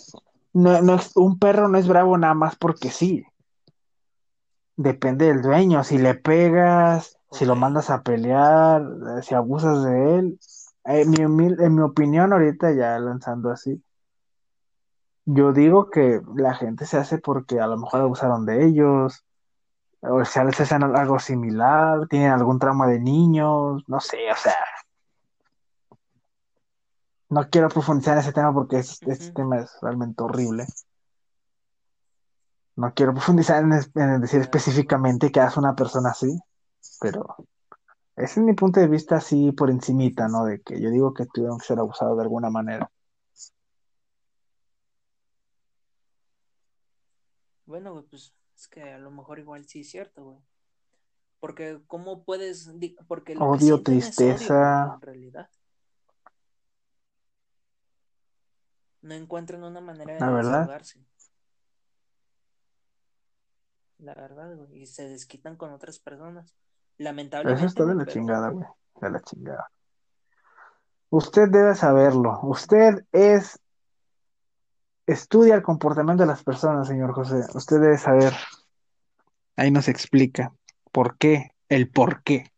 [0.52, 3.24] no, no es, un perro no es bravo nada más porque sí.
[4.76, 5.84] depende del dueño.
[5.84, 10.40] Si le pegas, si lo mandas a pelear, eh, si abusas de él.
[10.84, 13.82] En mi, humil- en mi opinión, ahorita ya lanzando así,
[15.26, 19.24] yo digo que la gente se hace porque a lo mejor abusaron de ellos,
[20.00, 24.56] o sea, les hacen algo similar, tienen algún trauma de niños, no sé, o sea,
[27.28, 30.66] no quiero profundizar en ese tema porque es- este tema es realmente horrible.
[32.76, 36.40] No quiero profundizar en, decir específicamente qué hace una persona así,
[37.00, 37.36] pero
[38.16, 40.44] ese es mi punto de vista así por encimita, ¿no?
[40.44, 42.90] De que yo digo que tuvieron que ser abusados de alguna manera.
[47.64, 50.38] Bueno, güey, pues es que a lo mejor igual sí es cierto, güey.
[51.38, 52.70] Porque cómo puedes,
[53.08, 55.48] porque lo Odio, tristeza, en realidad.
[59.00, 61.02] No encuentran una manera de desahogarse,
[63.96, 64.82] la verdad, güey.
[64.82, 66.54] Y se desquitan con otras personas.
[67.00, 68.66] Eso Lamentablemente, está de la pero chingada, güey.
[69.00, 69.70] De la chingada.
[71.08, 72.38] Usted debe saberlo.
[72.42, 73.58] Usted es,
[75.06, 77.46] estudia el comportamiento de las personas, señor José.
[77.54, 78.34] Usted debe saber.
[79.56, 80.52] Ahí nos explica
[80.92, 82.52] por qué, el por qué.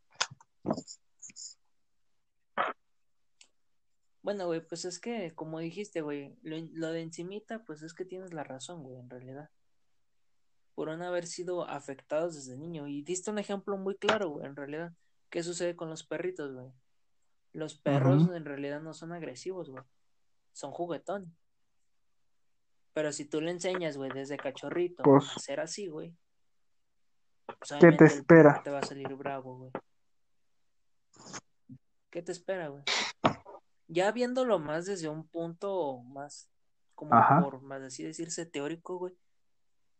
[4.22, 8.04] bueno, güey, pues es que, como dijiste, güey, lo, lo de encimita, pues es que
[8.04, 9.50] tienes la razón, güey, en realidad.
[10.82, 12.88] Por no haber sido afectados desde niño.
[12.88, 14.92] Y diste un ejemplo muy claro, güey, en realidad.
[15.30, 16.72] ¿Qué sucede con los perritos, güey?
[17.52, 19.84] Los perros en realidad no son agresivos, güey.
[20.50, 21.28] Son juguetones.
[22.94, 26.16] Pero si tú le enseñas, güey, desde cachorrito Pues, a ser así, güey,
[27.46, 28.60] pues ¿qué te espera?
[28.64, 29.70] te va a salir bravo, güey.
[32.10, 32.82] ¿Qué te espera, güey?
[33.86, 36.50] Ya viéndolo más desde un punto más,
[36.96, 37.40] como Ajá.
[37.40, 39.14] por más así decirse, teórico, güey,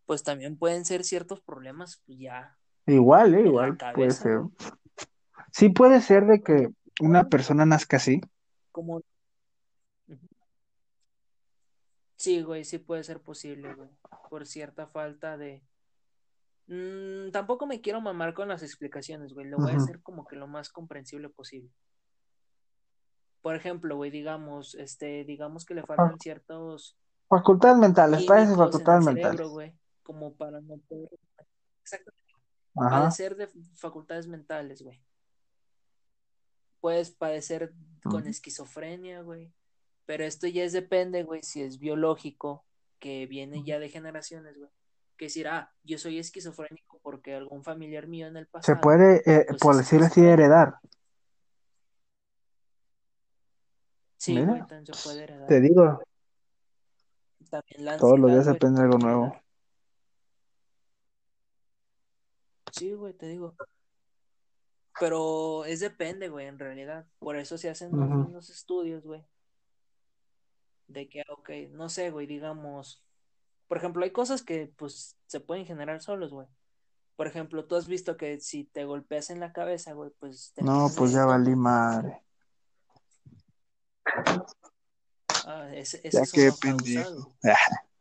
[0.07, 2.57] pues también pueden ser ciertos problemas, pues ya
[2.87, 4.41] Igual, eh, igual puede ser.
[5.53, 6.69] Sí puede ser de que
[7.01, 8.21] una persona nazca así.
[8.73, 9.03] como...
[12.17, 13.89] Sí, güey, sí puede ser posible, güey.
[14.31, 15.63] Por cierta falta de...
[16.69, 19.47] Mm, tampoco me quiero mamar con las explicaciones, güey.
[19.47, 21.71] Lo voy a hacer como que lo más comprensible posible.
[23.41, 26.97] Por ejemplo, güey, digamos, este, digamos que le Fa- faltan ciertos
[27.29, 29.49] Facultades mentales, el facultades cerebro, mentales.
[29.51, 31.09] güey, como para no poder...
[31.83, 32.23] Exactamente.
[32.77, 33.01] Ajá.
[33.01, 35.03] Padecer de facultades mentales, güey.
[36.81, 37.73] Puedes padecer
[38.03, 39.53] con esquizofrenia, güey.
[40.07, 42.65] Pero esto ya es depende, güey, si es biológico,
[42.99, 44.71] que viene ya de generaciones, güey.
[45.17, 49.23] Que decir, ah, yo soy esquizofrénico porque algún familiar mío en el Se pasado, puede,
[49.27, 50.79] eh, pues por decirlo así, heredar.
[54.17, 55.49] Sí, güey, también se puede heredar.
[55.49, 56.03] te digo,
[57.51, 59.25] También la todos los días se se aprende algo nuevo.
[59.27, 59.43] heredar.
[62.83, 63.55] Sí, güey, te digo.
[64.99, 67.07] Pero es depende, güey, en realidad.
[67.21, 68.19] Por eso se hacen los Ujú.
[68.25, 69.25] mismos estudios, güey.
[70.89, 73.05] De que, ok, no sé, güey, digamos.
[73.69, 76.49] Por ejemplo, hay cosas que, pues, se pueden generar solos, güey.
[77.15, 80.65] Por ejemplo, tú has visto que si te golpeas en la cabeza, güey, pues No,
[80.65, 82.21] terminas pues ya valí madre.
[85.47, 87.05] Ah, ese, Ya ese es qué pendejo.
[87.11, 87.33] causado.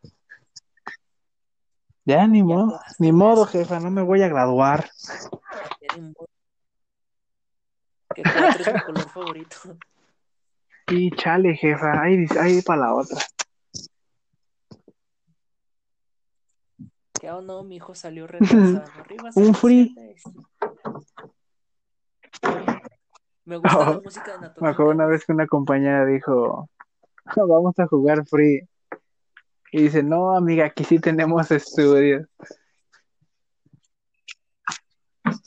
[2.05, 4.89] Ya ni modo, ni modo, jefa, no me voy a graduar.
[5.81, 6.27] Ya ni modo.
[8.15, 9.57] Que cuatro es mi color favorito.
[10.87, 13.17] Y chale, jefa, ahí, ahí para la otra.
[17.19, 18.83] Que oh no, mi hijo salió retrasado.
[18.99, 19.95] Arriba Un free.
[19.95, 20.21] Vicente.
[23.45, 26.67] Me gusta la Oh, música de me Natanael acuerdo una vez que una compañera dijo,
[27.35, 28.67] vamos a jugar free.
[29.71, 32.27] Y dice, no, amiga, aquí sí tenemos estudios.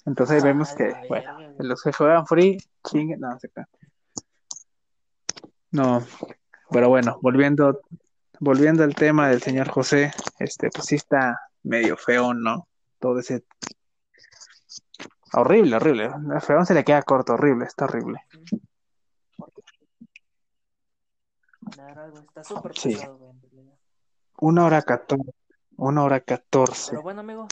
[0.07, 3.51] Entonces vemos que, bueno, los que juegan free, chinguen, no, se.
[5.71, 6.07] No,
[6.71, 7.81] pero bueno, volviendo,
[8.41, 12.69] volviendo al tema del señor José, este, pues sí está medio feo, ¿no?
[12.99, 13.45] Todo ese,
[15.33, 16.11] horrible, horrible,
[16.41, 18.21] feo se le queda corto, horrible, está horrible.
[21.61, 23.35] Güey, está súper Sí, pesado.
[24.39, 25.33] Una hora catorce,
[25.77, 27.49] una hora catorce, Pero bueno, amigo,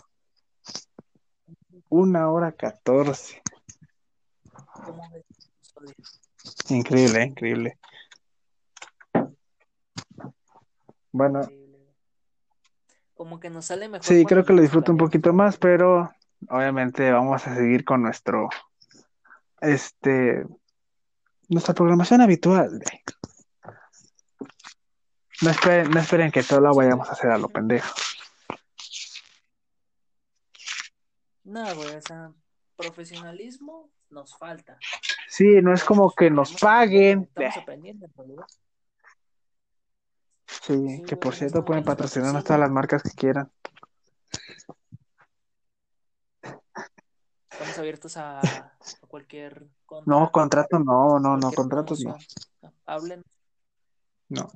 [1.89, 3.43] una hora catorce,
[6.69, 7.79] increíble, increíble.
[11.13, 11.95] Bueno, Increíble, güey.
[13.15, 16.11] Como que nos sale mejor sí, creo que lo disfruto un poquito más, pero
[16.49, 18.49] obviamente vamos a seguir con nuestro,
[19.61, 20.45] este,
[21.49, 22.79] nuestra programación habitual.
[22.79, 23.03] de-
[25.41, 27.93] No esperen, no esperen que todo lo vayamos a hacer a lo pendejo.
[31.45, 32.33] No, güey, o sea,
[32.77, 34.79] profesionalismo nos falta.
[35.29, 37.29] Sí, no es como que nos paguen.
[37.35, 37.67] Estamos
[38.17, 38.47] realidad.
[40.47, 43.51] Sí, Sí, que por cierto pueden patrocinarnos todas las marcas que quieran.
[47.51, 50.21] Estamos abiertos a, a cualquier contrato.
[50.21, 52.17] No, contrato no, no, no, contratos no.
[52.87, 53.25] Hablen.
[54.33, 54.51] No.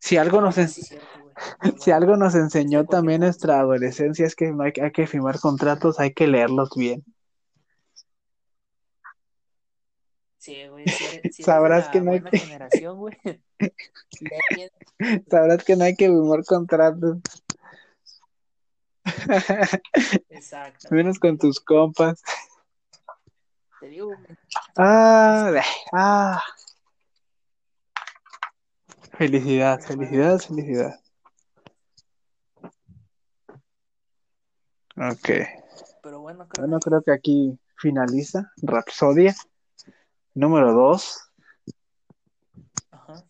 [0.00, 4.90] Si algo nos, en- si algo nos enseñó también nuestra adolescencia es que hay, hay
[4.90, 7.04] que firmar contratos, hay que leerlos bien.
[10.38, 13.16] Sí, güey, si eres, si eres de Sabrás que no hay que, generación, güey.
[14.20, 14.70] lee bien.
[15.30, 17.18] sabrás que no hay que firmar contratos.
[20.30, 20.88] Exactamente.
[20.90, 22.20] Menos con tus compas.
[23.78, 24.18] Te digo, güey.
[24.76, 25.52] Ah,
[25.92, 26.42] ah.
[29.22, 31.00] Felicidad, felicidad, felicidad.
[34.96, 35.28] Ok.
[36.02, 36.80] Pero bueno, Bueno, carnal.
[36.80, 39.32] creo que aquí finaliza Rapsodia
[40.34, 41.20] número 2.
[42.90, 43.24] Ajá.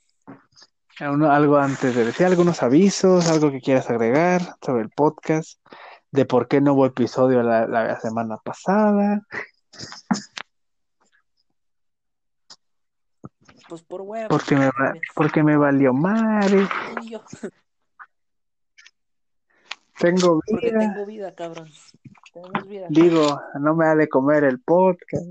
[0.99, 5.61] Algo antes de decir, algunos avisos, algo que quieras agregar sobre el podcast,
[6.11, 9.21] de por qué no hubo episodio la, la semana pasada.
[13.73, 14.29] Pues por huevo.
[14.29, 16.69] Porque me, va- porque me valió madre.
[17.11, 17.23] Yo.
[19.99, 20.79] Tengo Porque vida.
[20.79, 21.71] tengo vida, cabrón.
[22.35, 22.87] Tenemos vida.
[22.91, 25.25] Digo, no me ha de comer el podcast.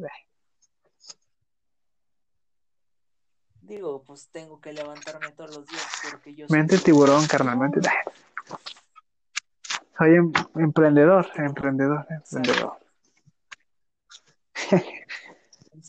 [3.61, 7.57] Digo, pues tengo que levantarme todos los días porque yo soy Mente un tiburón, carnal,
[7.59, 7.79] mente.
[9.99, 12.79] Soy em- emprendedor, emprendedor, emprendedor.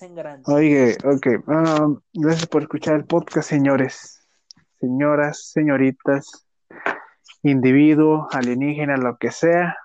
[0.03, 0.53] En grande.
[0.53, 1.47] Oye, ok.
[1.47, 4.27] um, gracias por escuchar el podcast, señores,
[4.81, 6.45] señoras, señoritas,
[7.45, 9.77] individuo, alienígena, lo que sea.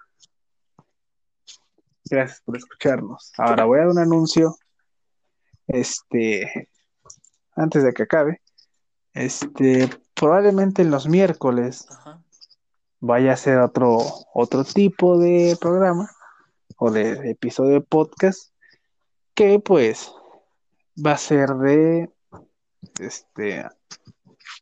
[2.10, 3.32] Gracias por escucharnos.
[3.38, 4.56] Ahora voy a dar un anuncio.
[5.68, 6.70] Este,
[7.56, 8.42] antes de que acabe.
[9.14, 12.24] Este, probablemente en los miércoles Ajá.
[13.00, 14.00] vaya a ser otro,
[14.34, 16.10] otro tipo de programa
[16.78, 18.52] o de episodio de podcast
[19.38, 20.12] que pues
[20.98, 22.10] va a ser de
[23.00, 23.70] este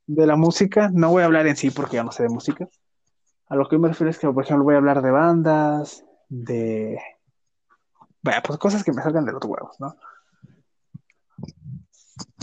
[0.06, 0.92] de la música.
[0.94, 2.68] No voy a hablar en sí porque ya no sé de música.
[3.48, 7.00] A lo que me refiero es que, por ejemplo, voy a hablar de bandas, de
[8.22, 9.96] bueno, pues cosas que me salgan de los huevos, ¿no?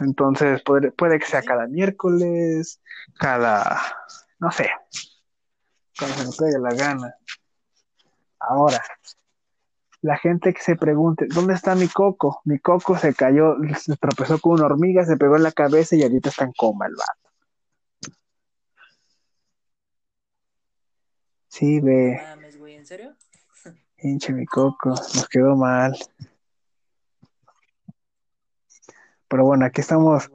[0.00, 2.80] Entonces puede, puede que sea cada miércoles,
[3.18, 3.78] cada
[4.38, 4.70] no sé,
[5.98, 7.14] cuando se me pegue la gana.
[8.38, 8.82] Ahora,
[10.02, 12.42] la gente que se pregunte, ¿dónde está mi coco?
[12.44, 16.02] Mi coco se cayó, se tropezó con una hormiga, se pegó en la cabeza y
[16.02, 18.16] ahorita está en coma el vato.
[21.46, 23.14] Sí, ve, mames, güey, ¿en serio?
[23.98, 25.96] hinche mi coco, nos quedó mal.
[29.28, 30.30] Pero bueno, aquí estamos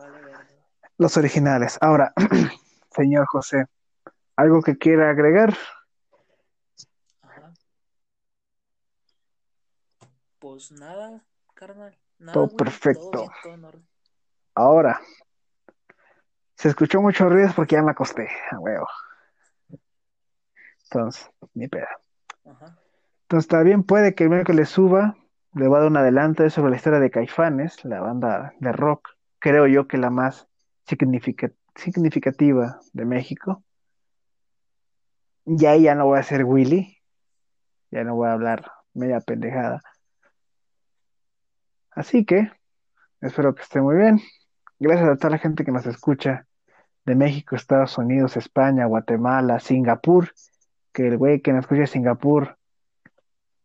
[0.98, 1.78] los originales.
[1.82, 2.14] Ahora,
[2.96, 3.66] señor José,
[4.38, 5.56] ¿algo que quiera agregar?
[7.22, 7.54] Ajá.
[10.58, 11.24] Pues nada,
[11.54, 11.96] carnal.
[12.18, 12.58] Nada, Todo güey.
[12.58, 13.12] perfecto.
[13.12, 13.88] Todo bien, todo en orden.
[14.56, 15.02] Ahora,
[16.56, 18.88] se escuchó mucho ruido porque ya me acosté, a huevo.
[20.86, 21.86] Entonces, ni pedo.
[22.44, 22.76] Ajá.
[23.22, 25.16] Entonces, también puede que el miércoles suba,
[25.54, 29.10] le va a dar un adelanto sobre la historia de Caifanes, la banda de rock,
[29.38, 30.48] creo yo que la más
[30.88, 33.64] significa- significativa de México.
[35.46, 36.98] Y ahí ya no voy a ser Willy,
[37.92, 39.82] ya no voy a hablar media pendejada.
[41.98, 42.52] Así que,
[43.22, 44.22] espero que esté muy bien.
[44.78, 46.46] Gracias a toda la gente que nos escucha
[47.06, 50.32] de México, Estados Unidos, España, Guatemala, Singapur,
[50.94, 52.56] que el güey que nos escucha de Singapur,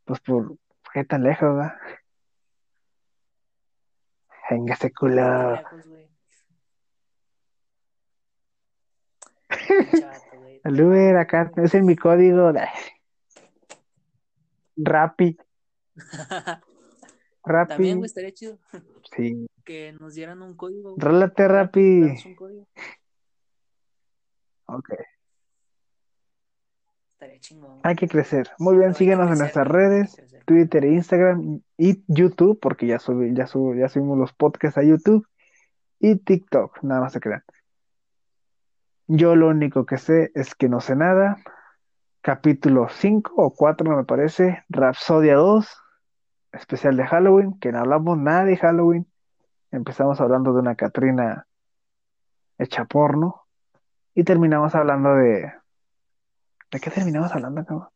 [0.07, 0.57] pues por
[0.95, 1.75] qué tan lejos, ¿verdad?
[4.49, 5.61] Venga, ese culo.
[10.31, 10.61] güey.
[10.65, 12.51] El Uber acá, ese es mi código.
[12.55, 12.67] de-
[14.77, 15.37] Rappi,
[17.45, 17.69] Rappi.
[17.75, 18.59] También, güey, estaría chido
[19.17, 19.47] Sí.
[19.65, 20.95] que nos dieran un código.
[20.99, 22.03] Rólate, Rappi.
[22.27, 22.67] Un código.
[24.67, 24.89] Ok,
[27.15, 27.81] Estaría chingón.
[27.83, 28.49] hay que crecer.
[28.59, 30.17] Muy bien, síguenos en nuestras redes.
[30.47, 35.27] Twitter, Instagram y YouTube, porque ya subí, ya subí, ya subimos los podcasts a YouTube
[36.01, 37.45] y TikTok, nada más se crean.
[39.07, 41.37] Yo lo único que sé es que no sé nada.
[42.23, 45.69] Capítulo 5 o 4 me parece, Rapsodia 2,
[46.53, 49.07] especial de Halloween, que no hablamos nada de Halloween.
[49.71, 51.47] Empezamos hablando de una Catrina
[52.59, 53.43] hecha porno
[54.15, 55.53] y terminamos hablando de...
[56.71, 57.89] ¿De qué terminamos hablando, cabrón?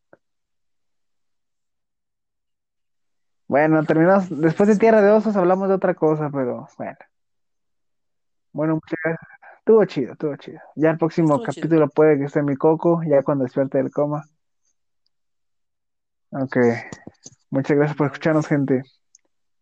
[3.48, 4.28] Bueno, terminamos.
[4.28, 6.96] Después de Tierra de Osos hablamos de otra cosa, pero bueno.
[8.52, 9.30] Bueno, muchas gracias.
[9.58, 10.60] Estuvo chido, estuvo chido.
[10.74, 14.24] Ya el próximo capítulo puede que esté mi coco, ya cuando despierte del coma.
[16.30, 16.56] Ok.
[17.56, 18.82] Muchas gracias por escucharnos, gente.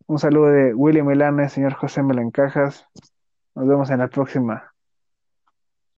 [0.05, 2.85] Un saludo de William Melanes, señor José Melancajas.
[3.55, 4.74] Nos vemos en la próxima.